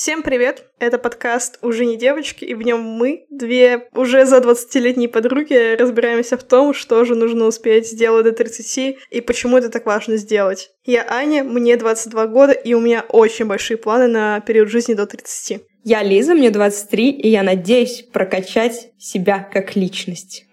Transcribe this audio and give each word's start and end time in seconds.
Всем 0.00 0.22
привет! 0.22 0.64
Это 0.78 0.96
подкаст 0.96 1.58
«Уже 1.60 1.84
не 1.84 1.96
девочки», 1.96 2.44
и 2.44 2.54
в 2.54 2.62
нем 2.62 2.82
мы, 2.82 3.26
две 3.30 3.88
уже 3.96 4.26
за 4.26 4.36
20-летние 4.36 5.08
подруги, 5.08 5.74
разбираемся 5.74 6.36
в 6.36 6.44
том, 6.44 6.72
что 6.72 7.04
же 7.04 7.16
нужно 7.16 7.46
успеть 7.46 7.88
сделать 7.88 8.22
до 8.22 8.30
30 8.30 8.96
и 9.10 9.20
почему 9.20 9.58
это 9.58 9.70
так 9.70 9.86
важно 9.86 10.16
сделать. 10.16 10.70
Я 10.84 11.04
Аня, 11.10 11.42
мне 11.42 11.76
22 11.76 12.28
года, 12.28 12.52
и 12.52 12.74
у 12.74 12.80
меня 12.80 13.04
очень 13.08 13.46
большие 13.46 13.76
планы 13.76 14.06
на 14.06 14.38
период 14.38 14.68
жизни 14.68 14.94
до 14.94 15.04
30. 15.04 15.62
Я 15.82 16.04
Лиза, 16.04 16.34
мне 16.34 16.50
23, 16.50 17.10
и 17.10 17.28
я 17.28 17.42
надеюсь 17.42 18.04
прокачать 18.12 18.92
себя 18.98 19.40
как 19.52 19.74
личность. 19.74 20.44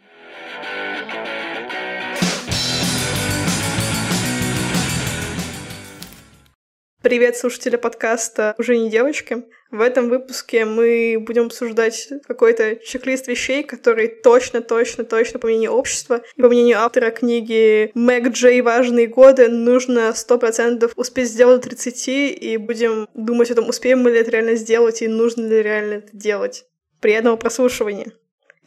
Привет, 7.06 7.38
слушатели 7.38 7.76
подкаста 7.76 8.56
«Уже 8.58 8.80
не 8.80 8.90
девочки». 8.90 9.44
В 9.70 9.82
этом 9.82 10.10
выпуске 10.10 10.66
мы 10.66 11.18
будем 11.20 11.46
обсуждать 11.46 12.10
какой-то 12.28 12.78
чек-лист 12.78 13.28
вещей, 13.28 13.62
которые 13.62 14.07
точно-точно-точно, 14.07 15.38
по 15.38 15.46
мнению 15.46 15.74
общества 15.74 16.24
и 16.36 16.42
по 16.42 16.50
мнению 16.50 16.79
автора 16.79 17.12
книги 17.12 17.92
Мэг 17.93 18.29
Джей 18.29 18.60
«Важные 18.62 19.06
годы» 19.06 19.50
нужно 19.50 20.15
100% 20.15 20.93
успеть 20.96 21.29
сделать 21.29 21.62
до 21.62 21.70
30, 21.70 22.07
и 22.07 22.57
будем 22.57 23.07
думать 23.14 23.51
о 23.51 23.56
том, 23.56 23.70
успеем 23.70 24.00
мы 24.00 24.10
ли 24.10 24.18
это 24.18 24.32
реально 24.32 24.56
сделать 24.56 25.04
и 25.04 25.07
нужно 25.07 25.46
ли 25.46 25.62
реально 25.62 25.93
это 25.93 26.10
делать. 26.12 26.65
Приятного 27.01 27.36
прослушивания! 27.36 28.14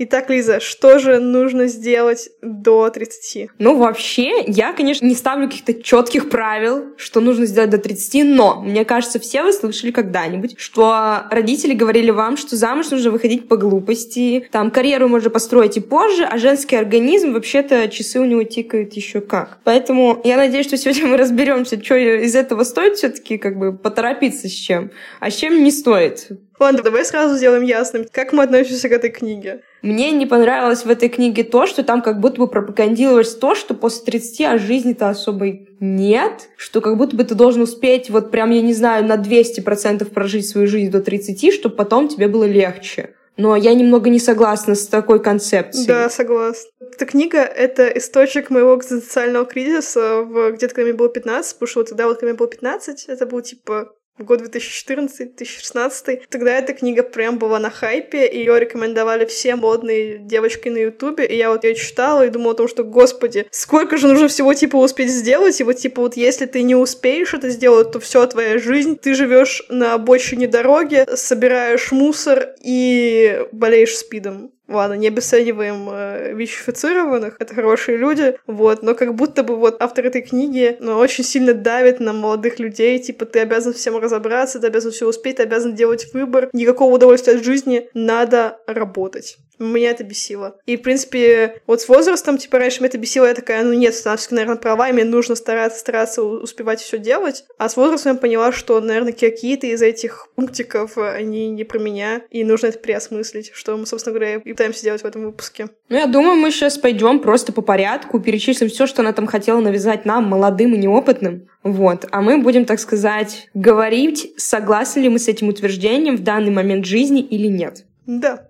Итак, 0.01 0.31
Лиза, 0.31 0.61
что 0.61 1.01
же 1.01 1.19
нужно 1.19 1.67
сделать 1.67 2.29
до 2.41 2.89
30? 2.89 3.51
Ну, 3.59 3.77
вообще, 3.77 4.45
я, 4.47 4.73
конечно, 4.73 5.05
не 5.05 5.17
ставлю 5.17 5.49
каких-то 5.49 5.75
четких 5.75 6.31
правил, 6.31 6.95
что 6.97 7.21
нужно 7.21 7.47
сделать 7.47 7.71
до 7.71 7.79
30, 7.79 8.25
но 8.25 8.63
мне 8.63 8.85
кажется, 8.85 9.19
все 9.19 9.43
вы 9.43 9.53
слышали 9.53 9.91
когда-нибудь, 9.91 10.55
что 10.57 11.25
родители 11.33 11.75
говорили 11.75 12.13
вам, 12.13 12.37
что 12.37 12.55
замуж 12.55 12.91
нужно 12.91 13.11
выходить 13.11 13.49
по 13.49 13.57
глупости, 13.57 14.49
там 14.53 14.71
карьеру 14.71 15.09
можно 15.09 15.31
построить 15.31 15.77
и 15.77 15.81
позже, 15.81 16.23
а 16.23 16.39
женский 16.39 16.77
организм, 16.77 17.33
вообще-то, 17.33 17.89
часы 17.89 18.21
у 18.21 18.25
него 18.25 18.45
тикают 18.45 18.93
еще 18.93 19.21
как. 19.21 19.59
Поэтому 19.65 20.21
я 20.23 20.37
надеюсь, 20.37 20.67
что 20.67 20.77
сегодня 20.77 21.09
мы 21.09 21.17
разберемся, 21.17 21.83
что 21.83 21.97
из 21.97 22.37
этого 22.37 22.63
стоит 22.63 22.99
все-таки 22.99 23.37
как 23.37 23.59
бы 23.59 23.77
поторопиться 23.77 24.49
с 24.49 24.53
чем, 24.53 24.93
а 25.19 25.29
с 25.29 25.35
чем 25.35 25.65
не 25.65 25.73
стоит. 25.73 26.29
Ладно, 26.61 26.83
давай 26.83 27.05
сразу 27.05 27.37
сделаем 27.37 27.63
ясным, 27.63 28.07
как 28.13 28.33
мы 28.33 28.45
относимся 28.45 28.89
к 28.89 28.93
этой 28.93 29.11
книге. 29.11 29.63
Мне 29.83 30.11
не 30.11 30.27
понравилось 30.27 30.85
в 30.85 30.91
этой 30.91 31.09
книге 31.09 31.45
то, 31.45 31.67
что 31.67 31.83
там 31.85 32.03
как 32.03 32.21
будто 32.21 32.41
бы 32.41 32.49
пропагандировалось 32.49 33.35
то, 33.35 33.55
что 33.55 33.75
после 33.75 34.05
30 34.05 34.41
а 34.41 34.59
жизни-то 34.59 35.09
особой 35.09 35.69
нет, 35.81 36.49
что 36.57 36.81
как 36.81 36.97
будто 36.97 37.17
бы 37.17 37.25
ты 37.25 37.35
должен 37.35 37.63
успеть 37.63 38.11
вот 38.11 38.31
прям, 38.31 38.51
я 38.51 38.63
не 38.63 38.75
знаю, 38.75 39.05
на 39.05 39.17
200% 39.17 40.05
прожить 40.07 40.49
свою 40.49 40.67
жизнь 40.67 40.91
до 40.91 41.01
30, 41.01 41.53
чтобы 41.55 41.77
потом 41.77 42.09
тебе 42.09 42.29
было 42.29 42.45
легче. 42.45 43.15
Но 43.37 43.55
я 43.55 43.73
немного 43.73 44.11
не 44.11 44.19
согласна 44.19 44.75
с 44.75 44.89
такой 44.89 45.23
концепцией. 45.23 45.87
Да, 45.87 46.11
согласна. 46.11 46.71
Эта 46.81 47.07
книга— 47.07 47.39
это 47.39 47.87
источник 47.87 48.51
моего 48.51 48.77
экзистенциального 48.77 49.47
кризиса 49.47 50.23
в 50.23 50.51
где-то, 50.53 50.75
когда 50.75 50.89
мне 50.89 50.99
было 50.99 51.09
15, 51.09 51.55
потому 51.55 51.69
что 51.69 51.81
вот 51.81 51.89
тогда 51.89 52.09
вот, 52.09 52.19
когда 52.19 52.33
мне 52.33 52.37
было 52.37 52.49
15, 52.49 53.05
это 53.07 53.27
был, 53.27 53.41
типа, 53.41 53.93
год 54.19 54.43
2014-2016. 54.43 56.23
Тогда 56.29 56.53
эта 56.53 56.73
книга 56.73 57.03
прям 57.03 57.39
была 57.39 57.59
на 57.59 57.71
хайпе, 57.71 58.31
ее 58.33 58.59
рекомендовали 58.59 59.25
все 59.25 59.57
модные 59.57 60.19
девочки 60.19 60.69
на 60.69 60.79
ютубе, 60.79 61.27
и 61.27 61.37
я 61.37 61.51
вот 61.51 61.65
ее 61.65 61.75
читала 61.75 62.27
и 62.27 62.31
думала 62.31 62.53
о 62.53 62.57
том, 62.57 62.69
что, 62.69 62.85
господи, 62.85 63.47
сколько 63.51 63.97
же 63.97 64.09
нужно 64.09 64.29
всего, 64.29 64.55
типа, 64.55 64.77
успеть 64.77 65.11
сделать, 65.11 65.61
и 65.61 65.65
вот, 65.65 65.75
типа, 65.75 66.03
вот 66.03 66.17
если 66.17 66.47
ты 66.47 66.63
не 66.63 66.75
успеешь 66.75 67.35
это 67.35 67.51
сделать, 67.51 67.93
то 67.93 68.01
все 68.01 68.27
твоя 68.27 68.59
жизнь, 68.59 68.97
ты 68.97 69.15
живешь 69.15 69.63
на 69.69 69.95
обочине 69.95 70.47
дороги, 70.47 71.07
собираешь 71.15 71.93
мусор 71.93 72.55
и 72.63 73.45
болеешь 73.53 73.97
спидом. 73.97 74.53
Ладно, 74.69 74.95
не 74.95 75.09
обесцениваем 75.09 75.89
э, 75.91 76.35
ВИЧ-инфицированных, 76.35 77.37
это 77.39 77.55
хорошие 77.55 77.97
люди, 77.97 78.39
вот, 78.47 78.83
но 78.83 78.95
как 78.95 79.15
будто 79.15 79.43
бы 79.43 79.57
вот 79.57 79.81
автор 79.81 80.05
этой 80.05 80.21
книги 80.21 80.77
ну, 80.79 80.99
очень 80.99 81.25
сильно 81.25 81.55
давит 81.55 82.01
на 82.01 82.13
молодых 82.13 82.59
людей, 82.59 82.99
типа 82.99 83.25
ты 83.25 83.41
обязан 83.41 83.73
всем 83.73 83.97
разобраться, 83.97 84.61
ты 84.61 84.67
обязан 84.67 84.93
все 84.93 85.09
успеть, 85.09 85.37
ты 85.37 85.45
обязан 85.45 85.75
делать 85.75 86.13
выбор, 86.13 86.51
никакого 86.53 86.95
удовольствия 86.95 87.37
от 87.37 87.45
жизни, 87.45 87.89
надо 87.95 88.59
работать. 88.67 89.39
Меня 89.59 89.91
это 89.91 90.05
бесило. 90.05 90.59
И, 90.67 90.77
в 90.77 90.83
принципе, 90.83 91.61
вот 91.67 91.81
с 91.81 91.89
возрастом, 91.89 92.39
типа, 92.39 92.59
раньше 92.59 92.79
меня 92.79 92.89
это 92.89 92.99
бесило, 92.99 93.27
я 93.27 93.35
такая, 93.35 93.65
ну 93.65 93.73
нет, 93.73 93.95
она 94.05 94.17
все 94.17 94.35
наверное, 94.35 94.57
права, 94.57 94.89
и 94.89 94.93
мне 94.93 95.05
нужно 95.05 95.35
стараться, 95.35 95.79
стараться 95.79 96.23
успевать 96.23 96.81
все 96.81 96.99
делать. 96.99 97.45
А 97.59 97.69
с 97.69 97.77
возрастом 97.77 98.15
я 98.15 98.19
поняла, 98.19 98.53
что, 98.53 98.81
наверное, 98.81 99.13
какие-то 99.13 99.67
из 99.67 99.83
этих 99.83 100.29
пунктиков, 100.37 100.97
они 100.99 101.49
не 101.51 101.65
про 101.65 101.79
меня, 101.79 102.23
и 102.31 102.45
нужно 102.45 102.69
это 102.69 102.79
переосмыслить, 102.79 103.51
что 103.55 103.77
мы, 103.77 103.87
собственно 103.87 104.15
говоря, 104.15 104.37
и 104.37 104.53
пытаемся 104.53 104.83
делать 104.83 105.03
в 105.03 105.07
этом 105.07 105.23
выпуске. 105.25 105.69
Ну, 105.89 105.97
я 105.97 106.07
думаю, 106.07 106.37
мы 106.37 106.51
сейчас 106.51 106.79
пойдем 106.79 107.21
просто 107.21 107.53
по 107.53 107.63
порядку, 107.63 108.21
перечислим 108.21 108.69
все, 108.69 108.87
что 108.87 109.03
она 109.03 109.13
там 109.13 109.27
хотела 109.27 109.61
навязать 109.61 110.05
нам, 110.05 110.25
молодым 110.25 110.75
и 110.75 110.79
неопытным. 110.79 111.49
Вот. 111.63 112.07
А 112.11 112.21
мы 112.21 112.39
будем, 112.39 112.65
так 112.65 112.81
сказать, 112.81 113.49
говорить, 113.55 114.33
согласны 114.37 115.01
ли 115.01 115.09
мы 115.09 115.19
с 115.19 115.29
этим 115.29 115.49
утверждением 115.49 116.17
в 116.17 116.23
данный 116.23 116.51
момент 116.51 116.85
жизни 116.85 117.21
или 117.21 117.47
нет. 117.47 117.85
Да. 118.07 118.48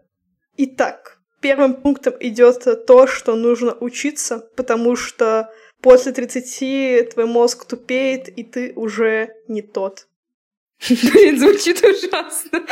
Итак, 0.61 1.19
первым 1.41 1.75
пунктом 1.75 2.15
идет 2.19 2.87
то, 2.87 3.07
что 3.07 3.37
нужно 3.37 3.77
учиться, 3.79 4.41
потому 4.57 4.97
что 4.97 5.53
после 5.81 6.11
30 6.11 7.11
твой 7.11 7.27
мозг 7.27 7.65
тупеет, 7.65 8.29
и 8.29 8.43
ты 8.43 8.73
уже 8.75 9.37
не 9.47 9.63
тот. 9.63 10.09
Блин, 10.89 11.39
звучит 11.39 11.83
ужасно. 11.85 12.67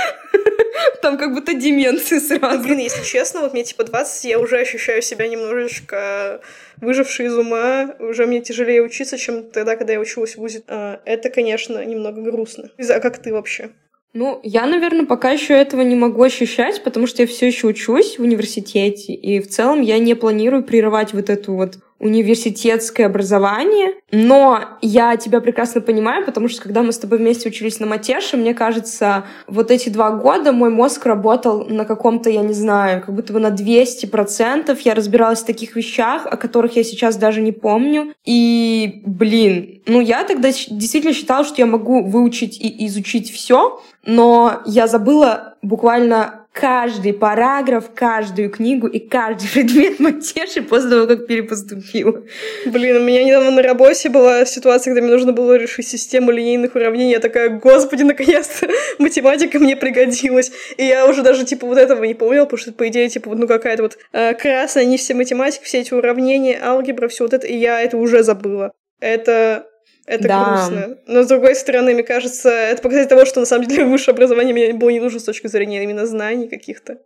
Там 1.01 1.17
как 1.17 1.33
будто 1.33 1.55
деменция 1.55 2.21
сразу. 2.21 2.63
Блин, 2.63 2.79
если 2.79 3.05
честно, 3.05 3.41
вот 3.41 3.53
мне 3.53 3.63
типа 3.63 3.85
20, 3.85 4.25
я 4.25 4.39
уже 4.39 4.59
ощущаю 4.59 5.01
себя 5.03 5.29
немножечко 5.29 6.41
выжившей 6.79 7.27
из 7.27 7.37
ума. 7.37 7.95
Уже 8.01 8.27
мне 8.27 8.41
тяжелее 8.41 8.83
учиться, 8.83 9.17
чем 9.17 9.49
тогда, 9.51 9.77
когда 9.77 9.93
я 9.93 10.01
училась 10.01 10.35
в 10.35 10.39
ВУЗе. 10.39 10.63
А, 10.67 11.01
это, 11.05 11.31
конечно, 11.31 11.85
немного 11.85 12.21
грустно. 12.21 12.71
А 12.79 13.01
как 13.01 13.23
ты 13.23 13.33
вообще? 13.33 13.71
Ну, 14.19 14.41
я, 14.43 14.65
наверное, 14.65 15.05
пока 15.05 15.33
еще 15.33 15.53
этого 15.53 15.83
не 15.83 15.95
могу 15.95 16.23
ощущать, 16.23 16.83
потому 16.83 17.07
что 17.07 17.21
я 17.21 17.29
все 17.29 17.49
еще 17.49 17.67
учусь 17.67 18.19
в 18.19 18.23
университете, 18.23 19.13
и 19.13 19.41
в 19.41 19.49
целом 19.51 19.83
я 19.83 19.99
не 19.99 20.15
планирую 20.15 20.63
прерывать 20.65 21.13
вот 21.13 21.29
эту 21.29 21.53
вот 21.53 21.77
университетское 21.99 23.07
образование, 23.07 23.95
но 24.11 24.61
я 24.83 25.17
тебя 25.17 25.41
прекрасно 25.41 25.81
понимаю, 25.81 26.25
потому 26.25 26.49
что 26.49 26.63
когда 26.63 26.83
мы 26.83 26.93
с 26.93 26.99
тобой 26.99 27.19
вместе 27.19 27.49
учились 27.49 27.81
на 27.81 27.87
Матеше, 27.87 28.37
мне 28.37 28.55
кажется, 28.55 29.25
вот 29.47 29.71
эти 29.71 29.89
два 29.89 30.11
года 30.11 30.53
мой 30.53 30.71
мозг 30.71 31.07
работал 31.07 31.65
на 31.67 31.85
каком-то, 31.85 32.29
я 32.29 32.43
не 32.43 32.53
знаю, 32.53 33.03
как 33.03 33.15
будто 33.15 33.33
бы 33.33 33.41
на 33.41 33.49
200%. 33.49 34.79
Я 34.85 34.95
разбиралась 34.95 35.41
в 35.41 35.47
таких 35.47 35.75
вещах, 35.75 36.27
о 36.27 36.37
которых 36.37 36.77
я 36.77 36.85
сейчас 36.85 37.17
даже 37.17 37.41
не 37.41 37.53
помню. 37.53 38.13
И, 38.25 39.03
блин, 39.07 39.81
ну 39.87 40.01
я 40.01 40.25
тогда 40.25 40.51
действительно 40.51 41.15
считала, 41.15 41.45
что 41.45 41.57
я 41.59 41.67
могу 41.67 42.05
выучить 42.05 42.61
и 42.61 42.87
изучить 42.87 43.33
все, 43.33 43.81
но 44.05 44.63
я 44.67 44.87
забыла 44.87 45.55
буквально 45.63 46.46
каждый 46.57 47.13
параграф, 47.13 47.91
каждую 47.95 48.51
книгу 48.51 48.87
и 48.87 48.99
каждый 48.99 49.47
предмет 49.53 50.01
матеши 50.01 50.63
после 50.63 50.89
того, 50.89 51.07
как 51.07 51.27
перепоступила. 51.27 52.23
Блин, 52.65 52.97
у 52.97 53.01
меня 53.01 53.25
недавно 53.25 53.51
на 53.51 53.63
работе 53.63 54.09
была 54.09 54.47
ситуация, 54.47 54.95
когда 54.95 55.07
мне 55.07 55.13
нужно 55.13 55.33
было 55.33 55.57
решить 55.57 55.87
систему 55.87 56.31
линейных 56.31 56.75
уравнений. 56.75 57.13
Я 57.13 57.21
такая, 57.21 57.51
господи, 57.51 58.05
наконец-то 58.05 58.69
математика 58.99 59.59
мне 59.59 59.77
пригодилась. 59.77 60.51
И 60.79 60.85
я 60.85 61.07
уже 61.07 61.23
даже, 61.23 61.45
типа, 61.45 61.67
вот 61.67 61.77
этого 61.77 62.03
не 62.05 62.15
помнила, 62.15 62.45
потому 62.45 62.59
что, 62.59 62.73
по 62.73 62.89
идее, 62.89 63.11
типа, 63.11 63.35
ну 63.35 63.47
какая-то 63.47 63.83
вот 63.83 63.99
э, 64.13 64.33
красная, 64.33 64.87
не 64.87 64.97
все 64.97 65.13
математика, 65.13 65.65
все 65.65 65.81
эти 65.81 65.93
уравнения, 65.93 66.59
алгебра, 66.63 67.09
все 67.09 67.25
вот 67.25 67.35
это, 67.35 67.47
и 67.47 67.55
я 67.55 67.83
это 67.83 67.99
уже 67.99 68.23
забыла. 68.23 68.73
Это 68.99 69.67
это 70.07 70.29
да. 70.29 70.45
грустно. 70.45 70.99
Но 71.07 71.23
с 71.23 71.27
другой 71.27 71.55
стороны, 71.55 71.95
мне 71.95 72.03
кажется, 72.03 72.49
это 72.49 72.81
показатель 72.83 73.09
того, 73.09 73.25
что 73.25 73.41
на 73.41 73.47
самом 73.47 73.67
деле 73.67 73.85
высшее 73.85 74.15
образование 74.15 74.55
мне 74.55 74.73
было 74.73 74.91
не 74.91 75.01
нужно 75.01 75.21
с 75.21 75.25
точки 75.25 75.49
зрения 75.49 75.83
именно 75.83 76.07
знаний 76.07 76.49
каких-то. 76.49 76.99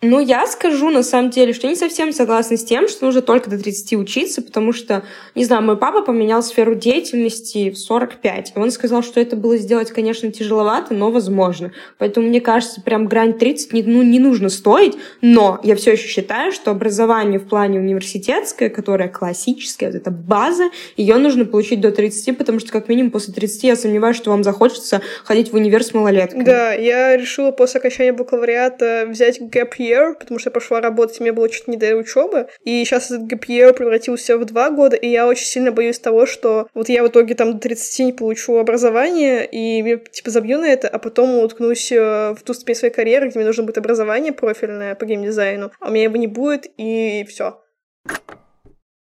Ну, 0.00 0.20
я 0.20 0.46
скажу, 0.46 0.90
на 0.90 1.02
самом 1.02 1.30
деле, 1.30 1.52
что 1.52 1.66
не 1.66 1.74
совсем 1.74 2.12
согласна 2.12 2.56
с 2.56 2.62
тем, 2.62 2.86
что 2.86 3.04
нужно 3.04 3.20
только 3.20 3.50
до 3.50 3.58
30 3.58 3.94
учиться, 3.94 4.42
потому 4.42 4.72
что, 4.72 5.02
не 5.34 5.44
знаю, 5.44 5.64
мой 5.64 5.76
папа 5.76 6.02
поменял 6.02 6.40
сферу 6.40 6.76
деятельности 6.76 7.70
в 7.70 7.76
45, 7.76 8.52
и 8.54 8.58
он 8.60 8.70
сказал, 8.70 9.02
что 9.02 9.18
это 9.20 9.34
было 9.34 9.56
сделать, 9.56 9.90
конечно, 9.90 10.30
тяжеловато, 10.30 10.94
но 10.94 11.10
возможно. 11.10 11.72
Поэтому, 11.98 12.28
мне 12.28 12.40
кажется, 12.40 12.80
прям 12.80 13.08
грань 13.08 13.36
30 13.36 13.72
не, 13.72 13.82
ну, 13.82 14.02
не 14.02 14.20
нужно 14.20 14.50
стоить, 14.50 14.96
но 15.20 15.58
я 15.64 15.74
все 15.74 15.94
еще 15.94 16.06
считаю, 16.06 16.52
что 16.52 16.70
образование 16.70 17.40
в 17.40 17.48
плане 17.48 17.80
университетское, 17.80 18.68
которое 18.68 19.08
классическое, 19.08 19.90
вот 19.90 19.96
эта 19.96 20.12
база, 20.12 20.70
ее 20.96 21.16
нужно 21.16 21.44
получить 21.44 21.80
до 21.80 21.90
30, 21.90 22.38
потому 22.38 22.60
что, 22.60 22.70
как 22.70 22.88
минимум, 22.88 23.10
после 23.10 23.34
30 23.34 23.64
я 23.64 23.74
сомневаюсь, 23.74 24.16
что 24.16 24.30
вам 24.30 24.44
захочется 24.44 25.02
ходить 25.24 25.52
в 25.52 25.56
универ 25.56 25.82
с 25.82 25.92
малолетками. 25.92 26.44
Да, 26.44 26.72
я 26.72 27.16
решила 27.16 27.50
после 27.50 27.80
окончания 27.80 28.12
бакалавриата 28.12 29.04
взять 29.08 29.40
гэп 29.40 29.74
year, 29.88 30.14
потому 30.14 30.38
что 30.38 30.48
я 30.48 30.52
пошла 30.52 30.80
работать, 30.80 31.20
мне 31.20 31.32
было 31.32 31.48
чуть 31.48 31.68
не 31.68 31.76
до 31.76 31.96
учебы, 31.96 32.48
и 32.64 32.84
сейчас 32.84 33.10
этот 33.10 33.30
gap 33.32 33.46
year 33.48 33.72
превратился 33.72 34.36
в 34.38 34.44
два 34.44 34.70
года, 34.70 34.96
и 34.96 35.08
я 35.08 35.26
очень 35.26 35.46
сильно 35.46 35.72
боюсь 35.72 35.98
того, 35.98 36.26
что 36.26 36.68
вот 36.74 36.88
я 36.88 37.02
в 37.02 37.08
итоге 37.08 37.34
там 37.34 37.54
до 37.54 37.58
30 37.58 38.06
не 38.06 38.12
получу 38.12 38.58
образование, 38.58 39.46
и 39.46 39.82
я, 39.82 39.96
типа, 39.96 40.30
забью 40.30 40.58
на 40.58 40.68
это, 40.68 40.88
а 40.88 40.98
потом 40.98 41.38
уткнусь 41.38 41.92
э, 41.92 42.34
в 42.34 42.42
ту 42.42 42.54
ступень 42.54 42.74
своей 42.74 42.94
карьеры, 42.94 43.28
где 43.28 43.38
мне 43.38 43.46
нужно 43.46 43.64
будет 43.64 43.78
образование 43.78 44.32
профильное 44.32 44.94
по 44.94 45.04
геймдизайну, 45.04 45.72
а 45.80 45.88
у 45.88 45.92
меня 45.92 46.04
его 46.04 46.16
не 46.16 46.26
будет, 46.26 46.66
и 46.76 47.24
все. 47.28 47.60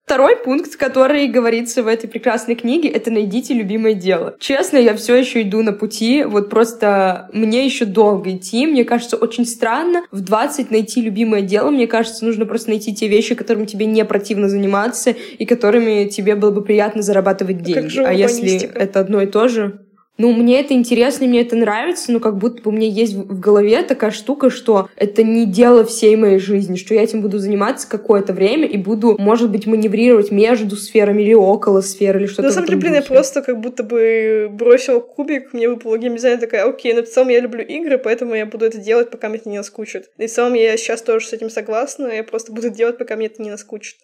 Второй 0.07 0.37
пункт, 0.37 0.77
который 0.77 1.27
говорится 1.27 1.83
в 1.83 1.89
этой 1.89 2.07
прекрасной 2.07 2.55
книге, 2.55 2.89
это 2.89 3.11
найдите 3.11 3.55
любимое 3.55 3.95
дело. 3.95 4.37
Честно, 4.39 4.77
я 4.77 4.95
все 4.95 5.17
еще 5.17 5.43
иду 5.43 5.65
на 5.65 5.73
пути, 5.73 6.23
вот 6.23 6.49
просто 6.49 7.29
мне 7.33 7.65
еще 7.65 7.87
долго 7.87 8.31
идти. 8.37 8.69
Мне 8.69 8.85
кажется, 8.85 9.17
очень 9.17 9.45
странно 9.45 10.05
в 10.13 10.21
20 10.21 10.71
найти 10.71 11.03
любимое 11.03 11.43
дело. 11.43 11.71
Мне 11.71 11.89
кажется, 11.89 12.25
нужно 12.25 12.47
просто 12.47 12.71
найти 12.71 12.95
те 12.95 13.09
вещи, 13.09 13.35
которыми 13.35 13.67
тебе 13.67 13.87
не 13.87 14.05
противно 14.05 14.49
заниматься 14.49 15.11
и 15.11 15.45
которыми 15.45 16.05
тебе 16.05 16.37
было 16.37 16.53
бы 16.53 16.63
приятно 16.63 17.03
зарабатывать 17.03 17.65
деньги. 17.65 17.99
А, 17.99 18.11
а 18.11 18.13
если 18.13 18.59
это 18.77 19.01
одно 19.01 19.23
и 19.23 19.27
то 19.27 19.49
же? 19.49 19.86
Ну, 20.19 20.33
мне 20.33 20.61
это 20.61 20.73
интересно, 20.73 21.27
мне 21.27 21.43
это 21.43 21.57
нравится, 21.57 22.11
но 22.11 22.21
как 22.21 22.39
будто 22.39 22.63
бы 22.63 22.71
у 22.71 22.75
меня 22.75 22.89
есть 22.89 23.15
в 23.15 23.39
голове 23.39 23.83
такая 23.83 24.11
штука, 24.11 24.49
что 24.49 24.89
это 24.97 25.23
не 25.23 25.45
дело 25.45 25.85
всей 25.85 26.17
моей 26.17 26.39
жизни, 26.39 26.77
что 26.77 26.95
я 26.95 27.03
этим 27.03 27.21
буду 27.21 27.39
заниматься 27.39 27.89
какое-то 27.89 28.33
время 28.33 28.67
и 28.67 28.79
буду, 28.79 29.17
может 29.19 29.51
быть, 29.51 29.67
маневрировать 29.67 30.31
между 30.31 30.77
сферами 30.77 31.23
или 31.23 31.35
около 31.35 31.83
сферы 31.83 32.21
или 32.21 32.27
что-то. 32.27 32.49
На 32.49 32.51
самом 32.51 32.69
деле, 32.69 32.81
блин, 32.81 32.95
я 32.95 33.03
просто 33.03 33.43
как 33.43 33.61
будто 33.61 33.83
бы 33.83 34.49
бросила 34.51 35.01
кубик, 35.01 35.53
мне 35.53 35.69
выпала 35.69 35.99
геймдизайн, 35.99 36.39
такая, 36.39 36.67
окей, 36.67 36.95
но 36.95 37.03
в 37.03 37.09
целом 37.09 37.29
я 37.29 37.41
люблю 37.41 37.63
игры, 37.63 37.99
поэтому 37.99 38.35
я 38.35 38.47
буду 38.47 38.65
это 38.65 38.79
делать, 38.79 39.11
пока 39.11 39.29
мне 39.29 39.39
это 39.39 39.51
не 39.51 39.59
наскучит. 39.59 40.11
И 40.17 40.27
в 40.27 40.33
целом 40.33 40.55
я 40.55 40.77
сейчас 40.79 41.03
тоже 41.03 41.27
с 41.27 41.33
этим 41.35 41.51
согласна, 41.51 42.07
я 42.07 42.25
просто 42.25 42.53
буду 42.53 42.71
делать, 42.71 42.97
пока 42.97 43.17
мне 43.17 43.27
это 43.27 43.43
не 43.43 43.51
наскучит. 43.51 43.97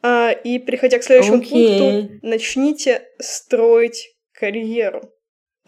А, 0.00 0.30
и 0.30 0.58
переходя 0.58 0.98
к 0.98 1.02
следующему 1.02 1.42
okay. 1.42 1.50
пункту, 1.50 2.18
начните 2.22 3.02
строить 3.18 4.14
карьеру. 4.32 5.02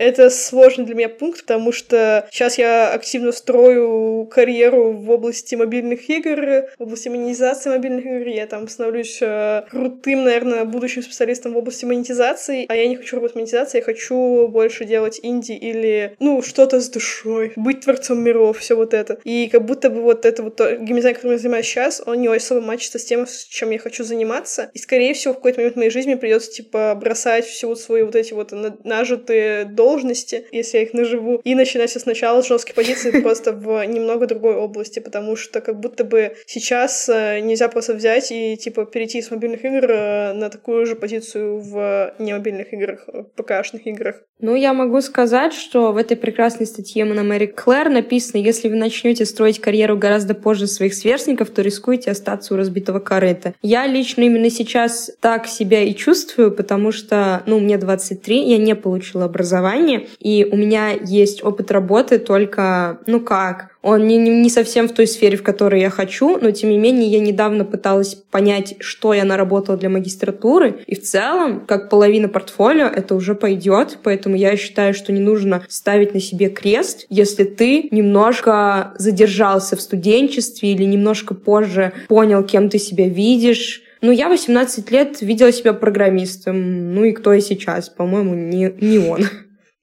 Это 0.01 0.31
сложный 0.31 0.87
для 0.87 0.95
меня 0.95 1.09
пункт, 1.11 1.43
потому 1.43 1.73
что 1.73 2.27
сейчас 2.33 2.57
я 2.57 2.91
активно 2.91 3.33
строю 3.33 4.25
карьеру 4.31 4.93
в 4.93 5.11
области 5.11 5.55
мобильных 5.55 6.09
игр, 6.09 6.69
в 6.79 6.83
области 6.83 7.11
монетизации 7.11 7.69
мобильных 7.69 8.07
игр. 8.07 8.27
Я 8.29 8.47
там 8.47 8.67
становлюсь 8.67 9.19
э, 9.21 9.65
крутым, 9.71 10.25
наверное, 10.25 10.65
будущим 10.65 11.03
специалистом 11.03 11.53
в 11.53 11.59
области 11.59 11.85
монетизации. 11.85 12.65
А 12.71 12.77
я 12.77 12.89
не 12.89 12.97
хочу 12.97 13.17
работать 13.17 13.35
в 13.35 13.37
монетизации, 13.37 13.77
я 13.77 13.85
хочу 13.85 14.49
больше 14.49 14.87
делать 14.87 15.21
инди 15.23 15.53
или, 15.53 16.17
ну, 16.19 16.41
что-то 16.41 16.81
с 16.81 16.89
душой, 16.89 17.53
быть 17.57 17.83
творцом 17.83 18.21
миров, 18.21 18.59
все 18.59 18.77
вот 18.77 18.95
это. 18.95 19.19
И 19.25 19.51
как 19.53 19.67
будто 19.67 19.91
бы 19.91 20.01
вот 20.01 20.25
это 20.25 20.43
вот 20.43 20.59
геймдизайн, 20.61 21.15
которым 21.15 21.33
я 21.33 21.39
занимаюсь 21.39 21.67
сейчас, 21.67 22.03
он 22.07 22.23
не 22.23 22.29
особо 22.29 22.63
мачится 22.63 22.99
с 22.99 23.05
тем, 23.05 23.27
с 23.27 23.45
чем 23.45 23.69
я 23.71 23.79
хочу 23.79 24.03
заниматься. 24.03 24.71
И, 24.73 24.79
скорее 24.79 25.13
всего, 25.13 25.35
в 25.35 25.37
какой-то 25.37 25.59
момент 25.59 25.75
в 25.75 25.79
моей 25.79 25.91
жизни 25.91 26.15
придется, 26.15 26.51
типа, 26.51 26.95
бросать 26.99 27.45
все 27.45 27.69
вот 27.69 27.79
свои 27.79 28.03
вот 28.03 28.17
эти 28.17 28.33
вот 28.33 28.55
нажитые 28.83 29.67
доллары 29.67 29.90
должности, 29.91 30.45
если 30.53 30.79
я 30.79 30.83
их 30.85 30.95
наживу, 30.95 31.41
и 31.45 31.55
начинать 31.55 31.91
сначала 31.91 32.43
с 32.43 32.49
жесткой 32.49 32.75
позиции 32.75 33.21
просто 33.23 33.53
в 33.53 33.85
немного 33.87 34.27
другой 34.27 34.55
области, 34.55 35.01
потому 35.01 35.37
что 35.37 35.61
как 35.61 35.81
будто 35.81 36.05
бы 36.05 36.37
сейчас 36.47 37.09
э, 37.09 37.41
нельзя 37.41 37.69
просто 37.69 37.95
взять 37.95 38.31
и 38.33 38.57
типа 38.57 38.87
перейти 38.87 39.21
с 39.21 39.31
мобильных 39.31 39.65
игр 39.65 39.91
э, 39.91 40.33
на 40.33 40.49
такую 40.49 40.87
же 40.87 40.97
позицию 40.97 41.61
в 41.61 42.15
немобильных 42.19 42.73
играх, 42.73 43.09
ПКшных 43.37 43.87
играх. 43.87 44.23
Ну, 44.41 44.55
я 44.55 44.73
могу 44.73 45.01
сказать, 45.01 45.53
что 45.53 45.93
в 45.93 45.97
этой 45.97 46.17
прекрасной 46.17 46.67
статье 46.67 47.05
на 47.05 47.23
Мэри 47.23 47.47
Клэр 47.47 47.91
написано, 47.91 48.41
если 48.41 48.69
вы 48.69 48.77
начнете 48.77 49.25
строить 49.27 49.61
карьеру 49.61 49.97
гораздо 49.97 50.35
позже 50.35 50.67
своих 50.67 50.95
сверстников, 50.95 51.51
то 51.51 51.63
рискуете 51.63 52.11
остаться 52.11 52.55
у 52.55 52.57
разбитого 52.57 53.01
корыта. 53.01 53.55
Я 53.63 53.87
лично 53.87 54.23
именно 54.23 54.51
сейчас 54.51 55.11
так 55.21 55.47
себя 55.47 55.83
и 55.83 55.95
чувствую, 55.95 56.53
потому 56.53 56.93
что, 56.93 57.43
ну, 57.47 57.61
мне 57.61 57.77
23, 57.77 58.51
я 58.51 58.59
не 58.59 58.75
получила 58.75 59.25
образование, 59.25 60.07
и 60.19 60.49
у 60.51 60.57
меня 60.57 60.91
есть 60.91 61.45
опыт 61.45 61.71
работы 61.71 62.19
только, 62.19 62.99
ну 63.07 63.21
как, 63.21 63.70
он 63.83 64.07
не, 64.07 64.19
не 64.19 64.51
совсем 64.51 64.89
в 64.89 64.93
той 64.93 65.07
сфере, 65.07 65.37
в 65.37 65.43
которой 65.43 65.81
я 65.81 65.91
хочу, 65.91 66.39
но 66.39 66.51
тем 66.51 66.71
не 66.71 66.79
менее 66.79 67.09
я 67.09 67.21
недавно 67.21 67.65
пыталась 67.65 68.15
понять, 68.15 68.77
что 68.81 69.15
я 69.15 69.25
наработала 69.25 69.79
для 69.79 69.89
магистратуры, 69.89 70.85
и 70.87 70.95
в 70.95 71.03
целом, 71.03 71.65
как 71.67 71.89
половина 71.89 72.29
портфолио, 72.29 72.87
это 72.87 73.15
уже 73.15 73.35
пойдет, 73.35 73.99
поэтому 74.03 74.37
я 74.37 74.57
считаю, 74.57 74.93
что 74.93 75.13
не 75.13 75.21
нужно 75.21 75.65
ставить 75.69 76.15
на 76.15 76.21
себе 76.21 76.51
крест, 76.51 77.07
если 77.09 77.45
ты 77.45 77.89
немножко 77.91 78.93
задержался 78.99 79.77
в 79.77 79.81
студенчестве 79.81 80.73
или 80.73 80.85
немножко 80.85 81.35
позже 81.35 81.93
понял, 82.09 82.43
кем 82.45 82.69
ты 82.69 82.79
себя 82.79 83.09
видишь, 83.09 83.83
ну, 84.03 84.11
я 84.13 84.29
18 84.29 84.91
лет 84.91 85.21
видела 85.21 85.53
себя 85.53 85.75
программистом. 85.75 86.95
Ну 86.95 87.05
и 87.05 87.13
кто 87.13 87.35
я 87.35 87.41
сейчас? 87.43 87.91
По-моему, 87.91 88.35
не, 88.35 88.73
не 88.81 88.99
он. 88.99 89.27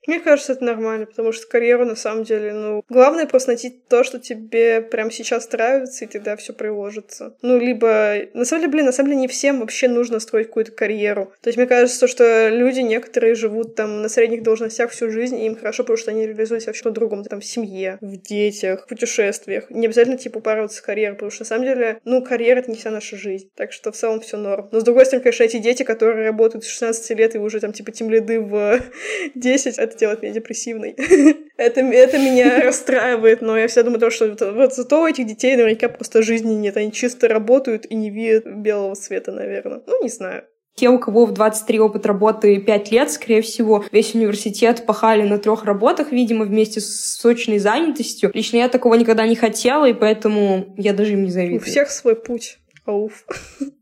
Мне 0.08 0.22
кажется, 0.22 0.54
это 0.54 0.64
нормально, 0.64 1.06
потому 1.06 1.34
что 1.34 1.48
карьера 1.48 1.84
на 1.84 1.96
самом 1.96 2.24
деле, 2.24 2.54
ну, 2.54 2.84
главное 2.90 3.28
просто 3.28 3.50
найти 3.50 3.70
то, 3.90 4.04
что 4.06 4.20
тебе 4.20 4.82
прямо 4.82 5.12
сейчас 5.12 5.52
нравится, 5.52 6.06
и 6.06 6.08
тогда 6.08 6.38
все 6.38 6.54
приложится. 6.54 7.36
Ну, 7.42 7.60
либо, 7.60 8.16
на 8.34 8.46
самом 8.46 8.62
деле, 8.62 8.72
блин, 8.72 8.86
на 8.86 8.94
самом 8.94 9.10
деле 9.10 9.22
не 9.22 9.28
всем 9.28 9.60
вообще 9.60 9.90
нужно 9.90 10.20
строить 10.20 10.48
какую-то 10.48 10.72
карьеру. 10.72 11.34
То 11.42 11.50
есть 11.50 11.58
мне 11.58 11.68
кажется, 11.68 12.08
что 12.08 12.48
люди 12.48 12.80
некоторые 12.80 13.36
живут 13.36 13.76
там 13.76 14.02
на 14.02 14.08
средних 14.08 14.44
должностях 14.44 14.92
всю 14.92 15.10
жизнь, 15.10 15.38
и 15.38 15.46
им 15.46 15.58
хорошо, 15.58 15.84
потому 15.84 15.98
что 15.98 16.12
они 16.12 16.26
реализуют 16.26 16.64
себя 16.64 16.72
в 16.72 16.78
чем-то 16.78 16.92
другом, 16.92 17.24
там, 17.26 17.42
в 17.42 17.46
семье, 17.46 17.98
в 18.00 18.16
детях, 18.16 18.86
в 18.86 18.88
путешествиях. 18.88 19.70
Не 19.70 19.88
обязательно, 19.88 20.18
типа, 20.18 20.38
упарываться 20.38 20.78
с 20.78 20.82
карьерой, 20.82 21.16
потому 21.16 21.32
что 21.32 21.42
на 21.44 21.48
самом 21.48 21.66
деле, 21.66 22.00
ну, 22.06 22.24
карьера— 22.24 22.60
это 22.60 22.72
не 22.72 22.78
вся 22.78 22.92
наша 22.92 23.18
жизнь. 23.18 23.50
Так 23.56 23.74
что 23.74 23.92
в 23.92 23.96
целом 23.96 24.22
все 24.22 24.38
норм. 24.38 24.70
Но 24.72 24.80
с 24.80 24.84
другой 24.84 25.06
стороны, 25.06 25.24
конечно, 25.24 25.44
эти 25.44 25.58
дети, 25.58 25.84
которые 25.84 26.26
работают 26.26 26.64
с 26.64 26.68
16 26.70 27.10
лет 27.18 27.36
и 27.36 27.40
уже 27.40 27.60
там, 27.60 27.74
типа, 27.74 27.92
тем 27.92 28.10
лиды 28.10 28.40
в 28.40 28.80
10, 29.36 29.78
это 29.78 29.97
делает 29.98 30.22
меня 30.22 30.34
депрессивной. 30.34 30.96
это, 31.58 31.82
это 31.82 32.18
меня 32.18 32.62
расстраивает, 32.66 33.42
но 33.42 33.58
я 33.58 33.68
всегда 33.68 33.92
думаю, 33.92 34.12
что 34.12 34.28
вот, 34.30 34.42
вот 34.42 34.74
зато 34.74 35.02
у 35.02 35.08
этих 35.08 35.26
детей 35.26 35.56
наверняка 35.56 35.90
просто 35.90 36.22
жизни 36.22 36.54
нет. 36.54 36.78
Они 36.78 36.92
чисто 36.92 37.28
работают 37.28 37.86
и 37.86 37.96
не 37.96 38.10
видят 38.10 38.46
белого 38.46 38.94
света, 38.96 39.32
наверное. 39.32 39.82
Ну, 39.86 40.04
не 40.04 40.10
знаю. 40.10 40.44
Те, 40.76 40.90
у 40.90 41.00
кого 41.00 41.26
в 41.26 41.34
23 41.34 41.80
опыт 41.80 42.06
работы 42.06 42.60
5 42.60 42.92
лет, 42.92 43.10
скорее 43.10 43.42
всего, 43.42 43.84
весь 43.92 44.14
университет 44.14 44.86
пахали 44.86 45.24
на 45.28 45.40
трех 45.40 45.66
работах, 45.66 46.12
видимо, 46.12 46.46
вместе 46.46 46.82
с 46.82 47.16
сочной 47.20 47.58
занятостью. 47.58 48.30
Лично 48.36 48.58
я 48.58 48.70
такого 48.70 48.94
никогда 48.94 49.26
не 49.26 49.36
хотела, 49.36 49.86
и 49.86 49.94
поэтому 49.94 50.76
я 50.78 50.94
даже 50.94 51.14
им 51.14 51.24
не 51.24 51.32
завидую. 51.32 51.62
У 51.62 51.64
всех 51.64 51.90
свой 51.90 52.16
путь. 52.16 52.60
Ауф. 52.88 53.26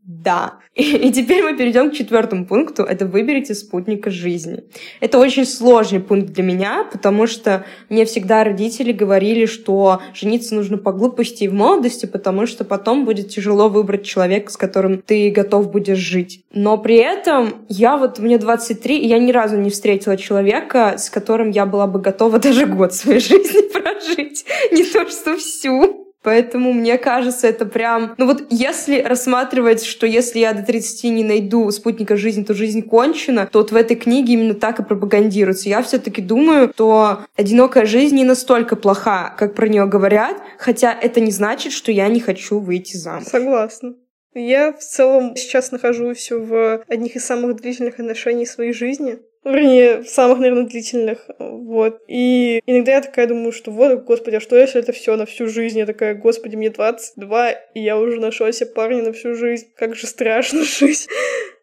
Да. 0.02 0.54
И, 0.74 0.82
и 0.82 1.12
теперь 1.12 1.42
мы 1.42 1.56
перейдем 1.56 1.90
к 1.90 1.94
четвертому 1.94 2.46
пункту. 2.46 2.82
Это 2.84 3.06
выберите 3.06 3.54
спутника 3.54 4.10
жизни. 4.10 4.64
Это 5.00 5.18
очень 5.18 5.44
сложный 5.44 6.00
пункт 6.00 6.32
для 6.32 6.44
меня, 6.44 6.88
потому 6.90 7.26
что 7.26 7.64
мне 7.88 8.04
всегда 8.04 8.44
родители 8.44 8.92
говорили, 8.92 9.46
что 9.46 10.00
жениться 10.14 10.54
нужно 10.54 10.78
по 10.78 10.92
глупости 10.92 11.44
и 11.44 11.48
в 11.48 11.54
молодости, 11.54 12.06
потому 12.06 12.46
что 12.46 12.64
потом 12.64 13.04
будет 13.04 13.30
тяжело 13.30 13.68
выбрать 13.68 14.04
человека, 14.04 14.52
с 14.52 14.56
которым 14.56 15.02
ты 15.02 15.30
готов 15.30 15.72
будешь 15.72 15.98
жить. 15.98 16.44
Но 16.52 16.78
при 16.78 16.96
этом 16.96 17.66
я 17.68 17.96
вот, 17.96 18.20
мне 18.20 18.38
23, 18.38 18.98
и 18.98 19.08
я 19.08 19.18
ни 19.18 19.32
разу 19.32 19.56
не 19.56 19.70
встретила 19.70 20.16
человека, 20.16 20.98
с 20.98 21.10
которым 21.10 21.50
я 21.50 21.66
была 21.66 21.86
бы 21.86 22.00
готова 22.00 22.38
даже 22.40 22.66
год 22.66 22.94
своей 22.94 23.20
жизни 23.20 23.72
прожить. 23.72 24.44
Не 24.70 24.84
то, 24.84 25.08
что 25.08 25.36
всю. 25.36 26.05
Поэтому 26.26 26.72
мне 26.72 26.98
кажется, 26.98 27.46
это 27.46 27.66
прям... 27.66 28.16
Ну 28.18 28.26
вот 28.26 28.46
если 28.50 29.00
рассматривать, 29.00 29.84
что 29.84 30.08
если 30.08 30.40
я 30.40 30.54
до 30.54 30.64
30 30.64 31.04
не 31.04 31.22
найду 31.22 31.70
спутника 31.70 32.16
жизни, 32.16 32.42
то 32.42 32.52
жизнь 32.52 32.82
кончена, 32.82 33.46
то 33.46 33.60
вот 33.60 33.70
в 33.70 33.76
этой 33.76 33.94
книге 33.94 34.32
именно 34.32 34.54
так 34.54 34.80
и 34.80 34.82
пропагандируется. 34.82 35.68
Я 35.68 35.84
все-таки 35.84 36.20
думаю, 36.20 36.72
что 36.74 37.20
одинокая 37.36 37.86
жизнь 37.86 38.16
не 38.16 38.24
настолько 38.24 38.74
плоха, 38.74 39.36
как 39.38 39.54
про 39.54 39.68
нее 39.68 39.86
говорят, 39.86 40.36
хотя 40.58 40.92
это 41.00 41.20
не 41.20 41.30
значит, 41.30 41.72
что 41.72 41.92
я 41.92 42.08
не 42.08 42.18
хочу 42.18 42.58
выйти 42.58 42.96
замуж. 42.96 43.28
Согласна. 43.28 43.94
Я 44.34 44.72
в 44.72 44.80
целом 44.80 45.36
сейчас 45.36 45.70
нахожусь 45.70 46.32
в 46.32 46.82
одних 46.88 47.14
из 47.14 47.24
самых 47.24 47.54
длительных 47.54 48.00
отношений 48.00 48.46
своей 48.46 48.72
жизни 48.72 49.20
вернее, 49.52 50.04
самых, 50.04 50.38
наверное, 50.38 50.66
длительных, 50.66 51.26
вот. 51.38 52.02
И 52.08 52.60
иногда 52.66 52.92
я 52.92 53.00
такая 53.00 53.26
думаю, 53.26 53.52
что 53.52 53.70
вот, 53.70 54.04
господи, 54.04 54.36
а 54.36 54.40
что 54.40 54.56
если 54.56 54.80
это 54.80 54.92
все 54.92 55.16
на 55.16 55.26
всю 55.26 55.48
жизнь? 55.48 55.78
Я 55.78 55.86
такая, 55.86 56.14
господи, 56.14 56.56
мне 56.56 56.70
22, 56.70 57.52
и 57.74 57.80
я 57.80 57.98
уже 57.98 58.20
нашла 58.20 58.52
себе 58.52 58.70
парня 58.70 59.02
на 59.02 59.12
всю 59.12 59.34
жизнь. 59.34 59.68
Как 59.76 59.94
же 59.94 60.06
страшно 60.06 60.64
жить. 60.64 61.08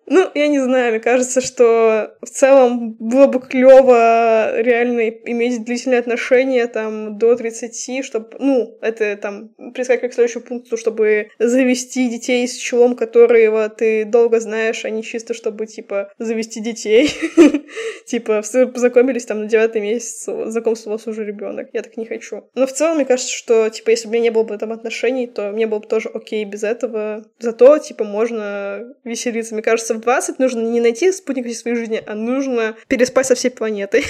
Ну, 0.06 0.30
я 0.34 0.48
не 0.48 0.60
знаю, 0.60 0.92
мне 0.92 1.00
кажется, 1.00 1.42
что 1.42 2.16
в 2.22 2.30
целом 2.30 2.94
было 3.00 3.28
бы 3.28 3.40
клево 3.40 4.60
реально 4.60 5.10
иметь 5.10 5.64
длительные 5.64 6.00
отношения 6.00 6.68
там 6.68 7.18
до 7.18 7.36
30, 7.36 8.04
чтобы, 8.04 8.30
ну, 8.40 8.78
это 8.82 9.16
там 9.18 9.50
прискакивать 9.74 10.12
к 10.12 10.16
следующему 10.16 10.44
пункту, 10.44 10.78
чтобы 10.78 11.30
завести 11.40 12.10
детей 12.10 12.48
с 12.48 12.56
чулом, 12.56 12.96
которого 12.96 13.70
ты 13.70 14.06
долго 14.06 14.40
знаешь, 14.40 14.84
а 14.86 14.90
не 14.90 15.04
чисто, 15.04 15.34
чтобы, 15.34 15.68
типа, 15.68 16.12
завести 16.18 16.60
детей. 16.60 17.10
Типа, 18.06 18.42
познакомились 18.42 19.26
там 19.26 19.42
на 19.42 19.46
девятый 19.46 19.82
месяц, 19.82 20.26
знакомство 20.26 20.90
у 20.90 20.94
вас 20.94 21.08
уже 21.08 21.24
ребенок. 21.24 21.70
Я 21.74 21.82
так 21.82 21.96
не 21.98 22.06
хочу. 22.06 22.50
Но 22.54 22.68
в 22.68 22.74
целом, 22.74 22.98
мне 22.98 23.06
кажется, 23.06 23.32
что, 23.32 23.70
типа, 23.70 23.92
если 23.92 24.08
бы 24.08 24.12
у 24.12 24.14
меня 24.14 24.24
не 24.24 24.30
было 24.30 24.44
бы 24.44 24.58
там 24.58 24.72
отношений, 24.72 25.28
то 25.28 25.52
мне 25.52 25.68
было 25.68 25.80
бы 25.80 25.88
тоже 25.88 26.10
окей 26.10 26.44
без 26.44 26.64
этого. 26.64 27.26
Зато, 27.40 27.78
типа, 27.78 28.04
можно 28.04 28.94
веселиться. 29.04 29.54
Мне 29.54 29.64
кажется, 29.64 29.93
в 29.94 30.00
20 30.02 30.40
нужно 30.40 30.62
не 30.62 30.82
найти 30.82 31.12
спутник 31.12 31.46
всей 31.46 31.56
своей 31.56 31.78
жизни, 31.78 32.04
а 32.06 32.16
нужно 32.16 32.76
переспать 32.88 33.26
со 33.26 33.36
всей 33.36 33.50
планетой. 33.50 34.06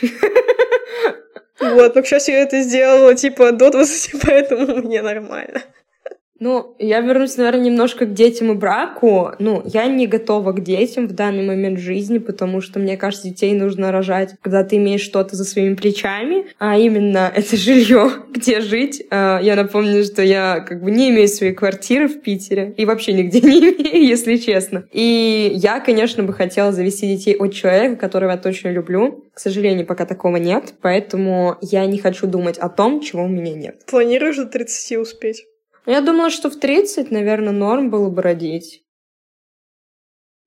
Вот, 1.60 1.94
но, 1.94 2.02
к 2.02 2.06
счастью, 2.06 2.34
я 2.34 2.42
это 2.42 2.60
сделала, 2.60 3.14
типа, 3.14 3.52
до 3.52 3.70
20, 3.70 4.20
поэтому 4.26 4.76
мне 4.78 5.00
нормально. 5.00 5.62
Ну, 6.42 6.74
я 6.80 6.98
вернусь, 6.98 7.36
наверное, 7.36 7.66
немножко 7.66 8.04
к 8.04 8.14
детям 8.14 8.50
и 8.50 8.56
браку. 8.56 9.30
Ну, 9.38 9.62
я 9.64 9.86
не 9.86 10.08
готова 10.08 10.50
к 10.50 10.60
детям 10.60 11.06
в 11.06 11.12
данный 11.12 11.46
момент 11.46 11.78
жизни, 11.78 12.18
потому 12.18 12.60
что, 12.60 12.80
мне 12.80 12.96
кажется, 12.96 13.28
детей 13.28 13.52
нужно 13.52 13.92
рожать, 13.92 14.34
когда 14.42 14.64
ты 14.64 14.74
имеешь 14.74 15.02
что-то 15.02 15.36
за 15.36 15.44
своими 15.44 15.74
плечами, 15.76 16.46
а 16.58 16.76
именно 16.76 17.30
это 17.36 17.56
жилье, 17.56 18.10
где 18.34 18.60
жить. 18.60 19.04
А, 19.10 19.38
я 19.40 19.54
напомню, 19.54 20.02
что 20.02 20.20
я 20.22 20.58
как 20.58 20.82
бы 20.82 20.90
не 20.90 21.10
имею 21.10 21.28
своей 21.28 21.52
квартиры 21.52 22.08
в 22.08 22.20
Питере 22.20 22.74
и 22.76 22.86
вообще 22.86 23.12
нигде 23.12 23.40
не 23.48 23.60
имею, 23.60 24.04
если 24.04 24.36
честно. 24.36 24.84
И 24.90 25.52
я, 25.54 25.78
конечно, 25.78 26.24
бы 26.24 26.32
хотела 26.32 26.72
завести 26.72 27.06
детей 27.06 27.36
от 27.36 27.54
человека, 27.54 27.94
которого 27.94 28.32
я 28.32 28.36
точно 28.36 28.70
люблю. 28.72 29.22
К 29.32 29.38
сожалению, 29.38 29.86
пока 29.86 30.06
такого 30.06 30.38
нет, 30.38 30.74
поэтому 30.82 31.56
я 31.60 31.86
не 31.86 31.98
хочу 31.98 32.26
думать 32.26 32.58
о 32.58 32.68
том, 32.68 33.00
чего 33.00 33.22
у 33.22 33.28
меня 33.28 33.54
нет. 33.54 33.86
Планируешь 33.86 34.38
до 34.38 34.46
30 34.46 34.96
успеть? 34.98 35.44
Я 35.86 36.00
думала, 36.00 36.30
что 36.30 36.48
в 36.48 36.56
30, 36.56 37.10
наверное, 37.10 37.52
норм 37.52 37.90
было 37.90 38.08
бы 38.08 38.22
родить. 38.22 38.84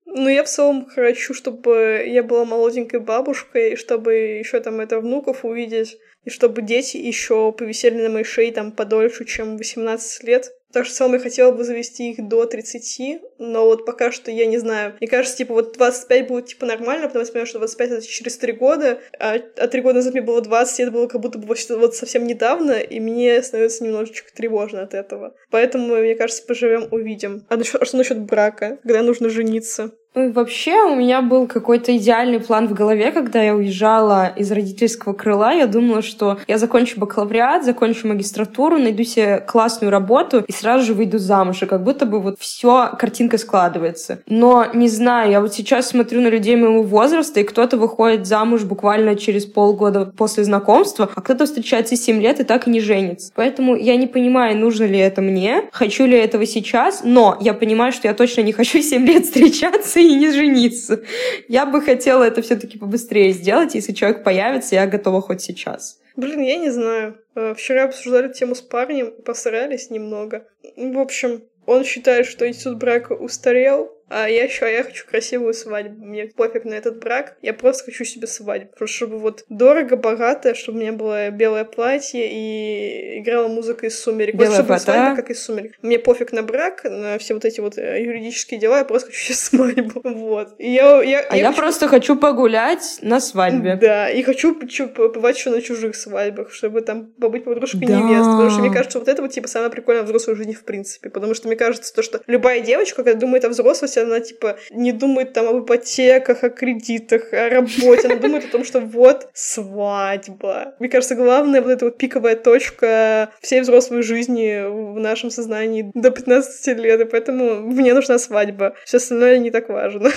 Ну, 0.06 0.28
я 0.28 0.44
в 0.44 0.48
целом 0.48 0.86
хочу, 0.86 1.34
чтобы 1.34 2.04
я 2.06 2.22
была 2.22 2.46
молоденькой 2.46 3.00
бабушкой, 3.00 3.76
чтобы 3.76 4.14
еще 4.14 4.60
там 4.60 4.80
это 4.80 4.98
внуков 5.00 5.44
увидеть, 5.44 5.98
и 6.24 6.30
чтобы 6.30 6.62
дети 6.62 6.96
еще 6.96 7.52
повисели 7.52 8.02
на 8.02 8.08
моей 8.08 8.24
шее 8.24 8.50
там 8.50 8.72
подольше, 8.72 9.26
чем 9.26 9.58
18 9.58 10.24
лет. 10.24 10.50
Так 10.76 10.84
что 10.84 11.10
я 11.10 11.18
хотела 11.18 11.52
бы 11.52 11.64
завести 11.64 12.10
их 12.10 12.28
до 12.28 12.44
30, 12.44 13.22
но 13.38 13.64
вот 13.64 13.86
пока 13.86 14.12
что 14.12 14.30
я 14.30 14.44
не 14.44 14.58
знаю. 14.58 14.92
Мне 15.00 15.08
кажется, 15.08 15.38
типа 15.38 15.54
вот 15.54 15.72
25 15.72 16.28
будет 16.28 16.46
типа 16.48 16.66
нормально, 16.66 17.06
потому 17.06 17.24
что 17.24 17.30
я 17.30 17.32
понимаю, 17.32 17.46
что 17.46 17.58
25 17.60 17.90
это 17.92 18.06
через 18.06 18.36
3 18.36 18.52
года, 18.52 18.98
а, 19.18 19.36
а 19.56 19.68
3 19.68 19.80
года 19.80 19.94
назад 19.94 20.12
мне 20.12 20.20
было 20.20 20.42
20, 20.42 20.78
и 20.78 20.82
это 20.82 20.92
было 20.92 21.06
как 21.06 21.22
будто 21.22 21.38
бы 21.38 21.46
вот 21.46 21.94
совсем 21.94 22.26
недавно, 22.26 22.72
и 22.72 23.00
мне 23.00 23.42
становится 23.42 23.84
немножечко 23.84 24.28
тревожно 24.34 24.82
от 24.82 24.92
этого. 24.92 25.34
Поэтому, 25.50 25.96
мне 25.96 26.14
кажется, 26.14 26.42
поживем, 26.46 26.88
увидим. 26.90 27.46
А, 27.48 27.56
насчет, 27.56 27.80
а 27.80 27.86
что 27.86 27.96
насчет 27.96 28.20
брака? 28.20 28.78
Когда 28.82 29.02
нужно 29.02 29.30
жениться? 29.30 29.92
Вообще, 30.16 30.82
у 30.82 30.94
меня 30.94 31.20
был 31.20 31.46
какой-то 31.46 31.94
идеальный 31.94 32.40
план 32.40 32.68
в 32.68 32.72
голове, 32.72 33.12
когда 33.12 33.42
я 33.42 33.54
уезжала 33.54 34.32
из 34.34 34.50
родительского 34.50 35.12
крыла. 35.12 35.52
Я 35.52 35.66
думала, 35.66 36.00
что 36.00 36.38
я 36.48 36.56
закончу 36.56 36.98
бакалавриат, 36.98 37.66
закончу 37.66 38.08
магистратуру, 38.08 38.78
найду 38.78 39.04
себе 39.04 39.40
классную 39.40 39.90
работу 39.90 40.42
и 40.48 40.52
сразу 40.52 40.65
же 40.78 40.94
выйду 40.94 41.18
замуж. 41.18 41.62
И 41.62 41.66
как 41.66 41.82
будто 41.82 42.06
бы 42.06 42.20
вот 42.20 42.38
все 42.38 42.90
картинка 42.98 43.38
складывается. 43.38 44.20
Но 44.26 44.66
не 44.74 44.88
знаю, 44.88 45.30
я 45.30 45.40
вот 45.40 45.54
сейчас 45.54 45.88
смотрю 45.88 46.20
на 46.20 46.28
людей 46.28 46.56
моего 46.56 46.82
возраста, 46.82 47.40
и 47.40 47.44
кто-то 47.44 47.76
выходит 47.76 48.26
замуж 48.26 48.62
буквально 48.64 49.16
через 49.16 49.46
полгода 49.46 50.12
после 50.16 50.44
знакомства, 50.44 51.08
а 51.14 51.20
кто-то 51.20 51.46
встречается 51.46 51.96
7 51.96 52.20
лет 52.20 52.40
и 52.40 52.44
так 52.44 52.66
и 52.66 52.70
не 52.70 52.80
женится. 52.80 53.32
Поэтому 53.34 53.76
я 53.76 53.96
не 53.96 54.06
понимаю, 54.06 54.58
нужно 54.58 54.84
ли 54.84 54.98
это 54.98 55.22
мне, 55.22 55.68
хочу 55.72 56.06
ли 56.06 56.16
этого 56.18 56.46
сейчас, 56.46 57.02
но 57.04 57.36
я 57.40 57.54
понимаю, 57.54 57.92
что 57.92 58.08
я 58.08 58.14
точно 58.14 58.42
не 58.42 58.52
хочу 58.52 58.82
7 58.82 59.06
лет 59.06 59.24
встречаться 59.24 60.00
и 60.00 60.14
не 60.14 60.30
жениться. 60.30 61.00
Я 61.48 61.66
бы 61.66 61.80
хотела 61.80 62.24
это 62.24 62.42
все-таки 62.42 62.78
побыстрее 62.78 63.32
сделать. 63.32 63.74
Если 63.74 63.92
человек 63.92 64.24
появится, 64.24 64.74
я 64.74 64.86
готова 64.86 65.20
хоть 65.20 65.40
сейчас. 65.40 65.98
Блин, 66.16 66.40
я 66.40 66.56
не 66.56 66.70
знаю. 66.70 67.18
Э, 67.34 67.54
вчера 67.54 67.84
обсуждали 67.84 68.32
тему 68.32 68.54
с 68.54 68.62
парнем, 68.62 69.12
посрались 69.22 69.90
немного. 69.90 70.48
В 70.76 70.98
общем, 70.98 71.44
он 71.66 71.84
считает, 71.84 72.26
что 72.26 72.48
институт 72.48 72.78
брака 72.78 73.12
устарел, 73.12 73.95
а 74.08 74.28
я 74.28 74.44
еще, 74.44 74.70
я 74.70 74.84
хочу 74.84 75.04
красивую 75.06 75.52
свадьбу. 75.52 76.04
Мне 76.04 76.26
пофиг 76.26 76.64
на 76.64 76.74
этот 76.74 77.00
брак. 77.00 77.36
Я 77.42 77.52
просто 77.52 77.84
хочу 77.86 78.04
себе 78.04 78.26
свадьбу. 78.26 78.70
Просто 78.76 78.96
чтобы 78.96 79.18
вот 79.18 79.44
дорого, 79.48 79.96
богато, 79.96 80.54
чтобы 80.54 80.78
у 80.78 80.80
меня 80.80 80.92
было 80.92 81.30
белое 81.30 81.64
платье 81.64 82.28
и 82.30 83.18
играла 83.20 83.48
музыка 83.48 83.86
из 83.86 83.98
сумерек. 83.98 84.36
Белая 84.36 84.58
вот 84.58 84.64
чтобы 84.64 84.78
свадьба, 84.78 85.16
как 85.16 85.30
из 85.30 85.42
сумерек. 85.42 85.72
Мне 85.82 85.98
пофиг 85.98 86.32
на 86.32 86.42
брак, 86.42 86.84
на 86.84 87.18
все 87.18 87.34
вот 87.34 87.44
эти 87.44 87.60
вот 87.60 87.78
э, 87.78 88.02
юридические 88.02 88.60
дела, 88.60 88.78
я 88.78 88.84
просто 88.84 89.08
хочу 89.08 89.34
себе 89.34 89.34
свадьбу. 89.74 90.00
Вот. 90.04 90.54
И 90.58 90.70
я, 90.70 91.02
я, 91.02 91.20
а 91.20 91.36
я, 91.36 91.42
я 91.42 91.48
хочу... 91.48 91.60
просто 91.60 91.88
хочу 91.88 92.16
погулять 92.16 92.98
на 93.02 93.20
свадьбе. 93.20 93.76
Да, 93.76 94.08
и 94.08 94.22
хочу 94.22 94.54
побывать 94.54 95.36
еще 95.36 95.50
на 95.50 95.60
чужих 95.60 95.96
свадьбах, 95.96 96.52
чтобы 96.52 96.82
там 96.82 97.06
побыть 97.20 97.44
подружкой 97.44 97.86
да. 97.86 97.96
невесты. 97.96 98.30
Потому 98.30 98.50
что 98.50 98.60
мне 98.60 98.72
кажется, 98.72 98.98
вот 99.00 99.08
это 99.08 99.22
вот 99.22 99.32
типа 99.32 99.48
самое 99.48 99.70
прикольное 99.70 100.02
в 100.02 100.06
взрослой 100.06 100.36
жизни 100.36 100.52
в 100.52 100.64
принципе. 100.64 101.10
Потому 101.10 101.34
что 101.34 101.48
мне 101.48 101.56
кажется, 101.56 101.92
то, 101.92 102.02
что 102.02 102.20
любая 102.28 102.60
девочка, 102.60 103.02
когда 103.02 103.18
думает 103.18 103.44
о 103.44 103.48
взрослости, 103.48 103.95
есть 103.96 104.08
она, 104.08 104.20
типа, 104.20 104.58
не 104.70 104.92
думает 104.92 105.32
там 105.32 105.48
об 105.48 105.64
ипотеках, 105.64 106.44
о 106.44 106.50
кредитах, 106.50 107.32
о 107.32 107.48
работе, 107.48 108.06
она 108.06 108.16
думает 108.16 108.44
о 108.44 108.48
том, 108.48 108.64
что 108.64 108.80
вот 108.80 109.28
свадьба. 109.34 110.74
Мне 110.78 110.88
кажется, 110.88 111.14
главная 111.14 111.62
вот 111.62 111.70
эта 111.70 111.84
вот 111.86 111.98
пиковая 111.98 112.36
точка 112.36 113.30
всей 113.40 113.60
взрослой 113.60 114.02
жизни 114.02 114.64
в 114.68 114.98
нашем 114.98 115.30
сознании 115.30 115.90
до 115.94 116.10
15 116.10 116.78
лет, 116.78 117.00
и 117.00 117.04
поэтому 117.04 117.60
мне 117.60 117.94
нужна 117.94 118.18
свадьба. 118.18 118.74
Все 118.84 118.98
остальное 118.98 119.38
не 119.38 119.50
так 119.50 119.68
важно. 119.68 120.10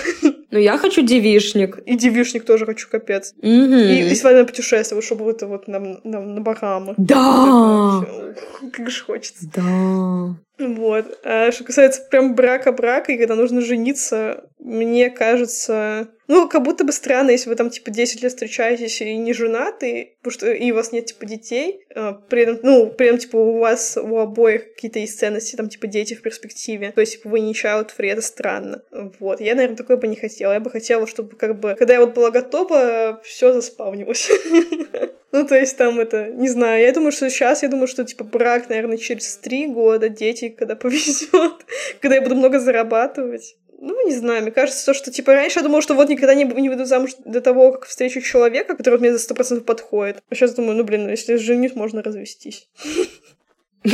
Ну, 0.52 0.58
я 0.58 0.78
хочу 0.78 1.02
девишник. 1.02 1.78
И 1.86 1.96
девишник 1.96 2.44
тоже 2.44 2.66
хочу, 2.66 2.88
капец. 2.90 3.34
И, 3.40 4.10
и 4.10 4.14
свадебное 4.16 4.46
путешествие, 4.46 5.00
чтобы 5.00 5.30
это 5.30 5.46
вот 5.46 5.68
на, 5.68 5.78
на, 5.78 6.20
на 6.20 6.40
Багамы. 6.40 6.94
Да! 6.98 8.04
Как 8.72 8.90
же 8.90 9.04
хочется. 9.04 9.48
Да. 9.54 10.34
Вот. 10.60 11.18
А 11.24 11.50
что 11.50 11.64
касается 11.64 12.02
прям 12.10 12.34
брака-брака, 12.34 13.12
и 13.12 13.18
когда 13.18 13.34
нужно 13.34 13.60
жениться, 13.60 14.44
мне 14.58 15.10
кажется... 15.10 16.08
Ну, 16.30 16.48
как 16.48 16.62
будто 16.62 16.84
бы 16.84 16.92
странно, 16.92 17.32
если 17.32 17.48
вы 17.48 17.56
там, 17.56 17.70
типа, 17.70 17.90
10 17.90 18.22
лет 18.22 18.30
встречаетесь 18.30 19.00
и 19.00 19.16
не 19.16 19.32
женаты, 19.32 20.14
потому 20.22 20.32
что 20.32 20.52
и 20.52 20.70
у 20.70 20.76
вас 20.76 20.92
нет, 20.92 21.06
типа, 21.06 21.26
детей, 21.26 21.84
а, 21.92 22.12
при 22.12 22.42
этом, 22.42 22.60
ну, 22.62 22.86
при 22.86 23.08
этом, 23.08 23.18
типа, 23.18 23.34
у 23.34 23.58
вас 23.58 23.98
у 24.00 24.16
обоих 24.16 24.74
какие-то 24.74 25.00
есть 25.00 25.18
ценности, 25.18 25.56
там, 25.56 25.68
типа, 25.68 25.88
дети 25.88 26.14
в 26.14 26.22
перспективе, 26.22 26.92
то 26.92 27.00
есть, 27.00 27.14
типа, 27.14 27.30
вы 27.30 27.40
не 27.40 27.52
child 27.52 27.90
free, 27.98 28.12
это 28.12 28.22
странно. 28.22 28.84
Вот. 29.18 29.40
Я, 29.40 29.56
наверное, 29.56 29.76
такое 29.76 29.96
бы 29.96 30.06
не 30.06 30.14
хотела. 30.14 30.52
Я 30.52 30.60
бы 30.60 30.70
хотела, 30.70 31.08
чтобы, 31.08 31.34
как 31.34 31.58
бы, 31.58 31.74
когда 31.74 31.94
я 31.94 32.00
вот 32.00 32.14
была 32.14 32.30
готова, 32.30 33.20
все 33.24 33.52
заспавнилось. 33.52 34.30
Ну, 35.32 35.46
то 35.46 35.54
есть 35.54 35.76
там 35.76 36.00
это, 36.00 36.28
не 36.28 36.48
знаю, 36.48 36.82
я 36.82 36.92
думаю, 36.92 37.12
что 37.12 37.30
сейчас, 37.30 37.62
я 37.62 37.68
думаю, 37.68 37.86
что, 37.86 38.04
типа, 38.04 38.24
брак, 38.24 38.68
наверное, 38.68 38.96
через 38.96 39.36
три 39.36 39.68
года, 39.68 40.08
дети, 40.08 40.48
когда 40.48 40.74
повезет, 40.76 41.64
когда 42.00 42.16
я 42.16 42.22
буду 42.22 42.34
много 42.34 42.58
зарабатывать. 42.58 43.56
Ну, 43.82 44.06
не 44.06 44.14
знаю, 44.14 44.42
мне 44.42 44.50
кажется, 44.50 44.84
то, 44.84 44.92
что, 44.92 45.10
типа, 45.10 45.32
раньше 45.32 45.58
я 45.58 45.62
думала, 45.62 45.80
что 45.80 45.94
вот 45.94 46.10
никогда 46.10 46.34
не, 46.34 46.44
не 46.44 46.68
выйду 46.68 46.84
замуж 46.84 47.12
до 47.24 47.40
того, 47.40 47.72
как 47.72 47.86
встречу 47.86 48.20
человека, 48.20 48.76
который 48.76 48.98
мне 48.98 49.10
за 49.10 49.18
сто 49.18 49.34
процентов 49.34 49.64
подходит. 49.64 50.22
А 50.28 50.34
сейчас 50.34 50.54
думаю, 50.54 50.76
ну, 50.76 50.84
блин, 50.84 51.04
ну, 51.04 51.08
если 51.08 51.36
женюсь, 51.36 51.74
можно 51.74 52.02
развестись. 52.02 52.68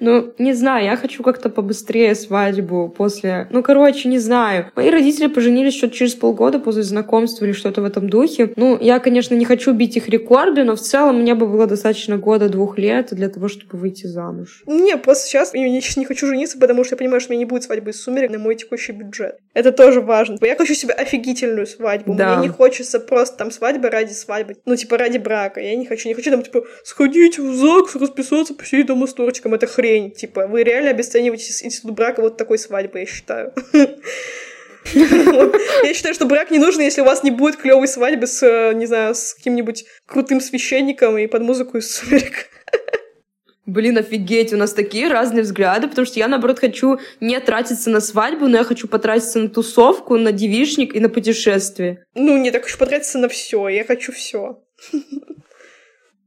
Ну, 0.00 0.32
не 0.38 0.54
знаю, 0.54 0.84
я 0.84 0.96
хочу 0.96 1.22
как-то 1.22 1.48
побыстрее 1.48 2.14
свадьбу 2.14 2.88
после... 2.88 3.46
Ну, 3.50 3.62
короче, 3.62 4.08
не 4.08 4.18
знаю. 4.18 4.70
Мои 4.74 4.90
родители 4.90 5.26
поженились 5.26 5.74
что-то 5.74 5.94
через 5.94 6.14
полгода 6.14 6.58
после 6.58 6.82
знакомства 6.82 7.44
или 7.44 7.52
что-то 7.52 7.82
в 7.82 7.84
этом 7.84 8.08
духе. 8.08 8.52
Ну, 8.56 8.78
я, 8.80 8.98
конечно, 8.98 9.34
не 9.34 9.44
хочу 9.44 9.72
бить 9.72 9.96
их 9.96 10.08
рекорды, 10.08 10.64
но 10.64 10.76
в 10.76 10.80
целом 10.80 11.20
мне 11.20 11.34
бы 11.34 11.46
было 11.46 11.66
достаточно 11.66 12.16
года-двух 12.16 12.78
лет 12.78 13.08
для 13.12 13.28
того, 13.28 13.48
чтобы 13.48 13.78
выйти 13.78 14.06
замуж. 14.06 14.62
Не, 14.66 14.96
просто 14.96 15.26
сейчас 15.26 15.54
я 15.54 15.68
не, 15.68 16.04
хочу 16.04 16.26
жениться, 16.26 16.58
потому 16.58 16.84
что 16.84 16.94
я 16.94 16.98
понимаю, 16.98 17.20
что 17.20 17.30
у 17.30 17.32
меня 17.32 17.44
не 17.44 17.48
будет 17.48 17.64
свадьбы 17.64 17.90
из 17.90 18.02
сумерек 18.02 18.30
на 18.30 18.38
мой 18.38 18.54
текущий 18.54 18.92
бюджет. 18.92 19.38
Это 19.54 19.72
тоже 19.72 20.00
важно. 20.00 20.38
Я 20.40 20.56
хочу 20.56 20.74
себе 20.74 20.94
офигительную 20.94 21.66
свадьбу. 21.66 22.14
Да. 22.14 22.36
Мне 22.36 22.48
не 22.48 22.48
хочется 22.48 23.00
просто 23.00 23.36
там 23.36 23.50
свадьба 23.50 23.90
ради 23.90 24.12
свадьбы. 24.12 24.56
Ну, 24.64 24.76
типа, 24.76 24.96
ради 24.96 25.18
брака. 25.18 25.60
Я 25.60 25.76
не 25.76 25.86
хочу. 25.86 26.08
Не 26.08 26.14
хочу 26.14 26.30
там, 26.30 26.42
типа, 26.42 26.64
сходить 26.84 27.38
в 27.38 27.54
ЗАГС, 27.54 27.96
расписаться, 27.96 28.54
посидеть 28.62 28.86
дома 28.86 29.06
с 29.06 29.14
торчиком. 29.14 29.54
Это 29.54 29.66
хрень. 29.66 30.12
Типа, 30.12 30.46
вы 30.46 30.62
реально 30.62 30.90
обесцениваете 30.90 31.52
институт 31.66 31.90
брака 31.92 32.20
вот 32.20 32.36
такой 32.36 32.58
свадьбы, 32.58 33.00
я 33.00 33.06
считаю. 33.06 33.52
Я 34.94 35.94
считаю, 35.94 36.12
что 36.12 36.26
брак 36.26 36.50
не 36.50 36.58
нужен, 36.58 36.80
если 36.80 37.02
у 37.02 37.04
вас 37.04 37.22
не 37.22 37.30
будет 37.30 37.56
клевой 37.56 37.86
свадьбы 37.86 38.26
с, 38.26 38.42
э, 38.42 38.74
не 38.74 38.86
знаю, 38.86 39.14
с 39.14 39.32
каким-нибудь 39.32 39.84
крутым 40.06 40.40
священником 40.40 41.16
и 41.18 41.28
под 41.28 41.42
музыку 41.42 41.78
из 41.78 41.94
сумерек. 41.94 42.48
Блин, 43.66 43.96
офигеть, 43.96 44.52
у 44.52 44.56
нас 44.56 44.72
такие 44.72 45.06
разные 45.06 45.44
взгляды, 45.44 45.86
потому 45.86 46.04
что 46.04 46.18
я, 46.18 46.26
наоборот, 46.26 46.58
хочу 46.58 46.98
не 47.20 47.38
тратиться 47.38 47.90
на 47.90 48.00
свадьбу, 48.00 48.48
но 48.48 48.58
я 48.58 48.64
хочу 48.64 48.88
потратиться 48.88 49.38
на 49.38 49.48
тусовку, 49.48 50.18
на 50.18 50.32
девишник 50.32 50.96
и 50.96 51.00
на 51.00 51.08
путешествие. 51.08 52.04
Ну, 52.14 52.36
не 52.36 52.50
так 52.50 52.64
хочу 52.64 52.76
потратиться 52.76 53.18
на 53.18 53.28
все, 53.28 53.68
я 53.68 53.84
хочу 53.84 54.10
все. 54.12 54.64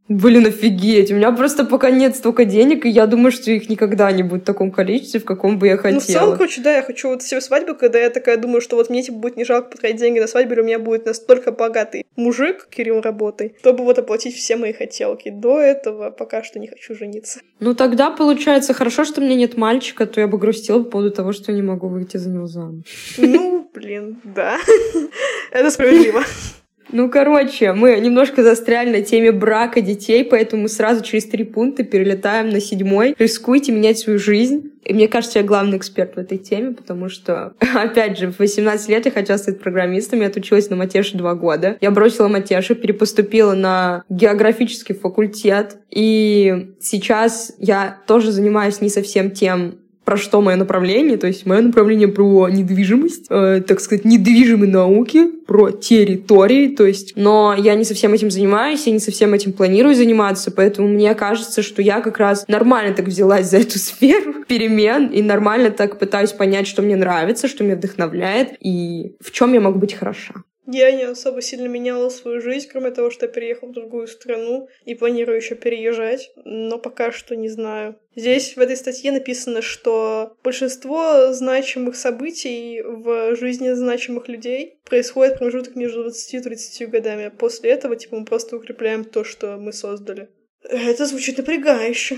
Блин, 0.07 0.45
офигеть. 0.45 1.11
У 1.11 1.15
меня 1.15 1.31
просто 1.31 1.65
пока 1.65 1.89
нет 1.89 2.15
столько 2.15 2.45
денег, 2.45 2.85
и 2.85 2.89
я 2.89 3.07
думаю, 3.07 3.31
что 3.31 3.49
их 3.49 3.69
никогда 3.69 4.11
не 4.11 4.21
будет 4.21 4.43
в 4.43 4.45
таком 4.45 4.71
количестве, 4.71 5.19
в 5.19 5.25
каком 5.25 5.57
бы 5.57 5.67
я 5.67 5.77
хотела. 5.77 5.93
Ну, 5.93 5.99
в 5.99 6.05
целом, 6.05 6.37
короче, 6.37 6.61
да, 6.61 6.75
я 6.75 6.83
хочу 6.83 7.09
вот 7.09 7.23
себе 7.23 7.41
свадьбу, 7.41 7.73
когда 7.73 7.97
я 7.97 8.11
такая 8.11 8.37
думаю, 8.37 8.61
что 8.61 8.75
вот 8.75 8.91
мне 8.91 9.01
типа 9.01 9.17
будет 9.17 9.35
не 9.35 9.45
жалко 9.45 9.71
потратить 9.71 9.97
деньги 9.97 10.19
на 10.19 10.27
свадьбу, 10.27 10.53
или 10.53 10.61
у 10.61 10.63
меня 10.63 10.77
будет 10.77 11.07
настолько 11.07 11.51
богатый 11.51 12.05
мужик, 12.15 12.67
Кирилл 12.69 13.01
работой, 13.01 13.55
чтобы 13.61 13.83
вот 13.83 13.97
оплатить 13.97 14.35
все 14.35 14.57
мои 14.57 14.73
хотелки. 14.73 15.29
До 15.29 15.59
этого 15.59 16.11
пока 16.11 16.43
что 16.43 16.59
не 16.59 16.67
хочу 16.67 16.93
жениться. 16.93 17.39
Ну, 17.59 17.73
тогда 17.73 18.11
получается 18.11 18.75
хорошо, 18.75 19.05
что 19.05 19.21
у 19.21 19.23
меня 19.23 19.35
нет 19.35 19.57
мальчика, 19.57 20.05
то 20.05 20.21
я 20.21 20.27
бы 20.27 20.37
грустила 20.37 20.83
по 20.83 20.91
поводу 20.91 21.11
того, 21.11 21.31
что 21.31 21.51
не 21.51 21.63
могу 21.63 21.87
выйти 21.87 22.17
за 22.17 22.29
него 22.29 22.45
замуж. 22.45 22.85
Ну, 23.17 23.67
блин, 23.73 24.21
да. 24.23 24.59
Это 25.51 25.71
справедливо. 25.71 26.21
Ну, 26.91 27.09
короче, 27.09 27.73
мы 27.73 27.99
немножко 27.99 28.43
застряли 28.43 28.89
на 28.91 29.01
теме 29.01 29.31
брака 29.31 29.81
детей, 29.81 30.23
поэтому 30.23 30.63
мы 30.63 30.69
сразу 30.69 31.03
через 31.03 31.25
три 31.25 31.43
пункта 31.43 31.83
перелетаем 31.83 32.49
на 32.49 32.59
седьмой. 32.59 33.15
Рискуйте 33.17 33.71
менять 33.71 33.99
свою 33.99 34.19
жизнь. 34.19 34.71
И 34.83 34.93
мне 34.93 35.07
кажется, 35.07 35.39
я 35.39 35.45
главный 35.45 35.77
эксперт 35.77 36.15
в 36.15 36.19
этой 36.19 36.37
теме, 36.37 36.73
потому 36.73 37.09
что, 37.09 37.53
опять 37.73 38.19
же, 38.19 38.31
в 38.31 38.39
18 38.39 38.87
лет 38.89 39.05
я 39.05 39.11
хотела 39.11 39.37
стать 39.37 39.59
программистом, 39.59 40.21
я 40.21 40.27
отучилась 40.27 40.69
на 40.69 40.75
Матеше 40.75 41.17
два 41.17 41.33
года. 41.33 41.77
Я 41.81 41.89
бросила 41.89 42.27
Матешу, 42.27 42.75
перепоступила 42.75 43.53
на 43.53 44.03
географический 44.09 44.93
факультет, 44.93 45.77
и 45.89 46.73
сейчас 46.79 47.53
я 47.57 47.99
тоже 48.05 48.31
занимаюсь 48.31 48.79
не 48.81 48.89
совсем 48.89 49.31
тем, 49.31 49.79
про 50.05 50.17
что 50.17 50.39
мое 50.41 50.55
направление, 50.55 51.17
то 51.17 51.27
есть 51.27 51.45
мое 51.45 51.61
направление 51.61 52.07
про 52.07 52.47
недвижимость, 52.47 53.25
э, 53.29 53.61
так 53.67 53.79
сказать, 53.79 54.05
недвижимые 54.05 54.71
науки, 54.71 55.27
про 55.47 55.71
территории, 55.71 56.69
то 56.69 56.85
есть, 56.85 57.13
но 57.15 57.55
я 57.57 57.75
не 57.75 57.83
совсем 57.83 58.13
этим 58.13 58.31
занимаюсь, 58.31 58.85
я 58.85 58.93
не 58.93 58.99
совсем 58.99 59.33
этим 59.33 59.51
планирую 59.51 59.95
заниматься, 59.95 60.51
поэтому 60.51 60.87
мне 60.87 61.13
кажется, 61.15 61.61
что 61.63 61.81
я 61.81 62.01
как 62.01 62.19
раз 62.19 62.47
нормально 62.47 62.95
так 62.95 63.07
взялась 63.07 63.49
за 63.49 63.57
эту 63.57 63.79
сферу 63.79 64.45
перемен 64.47 65.07
и 65.07 65.21
нормально 65.21 65.71
так 65.71 65.99
пытаюсь 65.99 66.31
понять, 66.31 66.67
что 66.67 66.81
мне 66.81 66.95
нравится, 66.95 67.47
что 67.47 67.63
меня 67.63 67.75
вдохновляет 67.75 68.55
и 68.59 69.15
в 69.19 69.31
чем 69.31 69.53
я 69.53 69.59
могу 69.59 69.79
быть 69.79 69.93
хороша. 69.93 70.35
Я 70.67 70.91
не 70.91 71.03
особо 71.03 71.41
сильно 71.41 71.67
меняла 71.67 72.09
свою 72.09 72.41
жизнь, 72.41 72.67
кроме 72.71 72.91
того, 72.91 73.11
что 73.11 73.25
я 73.25 73.31
переехала 73.31 73.69
в 73.69 73.73
другую 73.73 74.07
страну 74.07 74.67
и 74.83 74.95
планирую 74.95 75.37
еще 75.37 75.55
переезжать, 75.55 76.31
но 76.43 76.79
пока 76.79 77.11
что 77.11 77.35
не 77.35 77.49
знаю. 77.49 77.99
Здесь 78.15 78.55
в 78.55 78.59
этой 78.59 78.77
статье 78.77 79.11
написано, 79.11 79.61
что 79.61 80.37
большинство 80.43 81.33
значимых 81.33 81.95
событий 81.95 82.81
в 82.81 83.35
жизни 83.35 83.71
значимых 83.71 84.27
людей 84.27 84.79
происходит 84.85 85.37
промежуток 85.37 85.75
между 85.75 86.03
20 86.03 86.33
и 86.33 86.39
30 86.39 86.89
годами. 86.89 87.31
После 87.37 87.71
этого, 87.71 87.95
типа, 87.95 88.17
мы 88.17 88.25
просто 88.25 88.55
укрепляем 88.55 89.03
то, 89.03 89.23
что 89.23 89.57
мы 89.57 89.73
создали. 89.73 90.29
Это 90.63 91.05
звучит 91.05 91.37
напрягающе. 91.37 92.17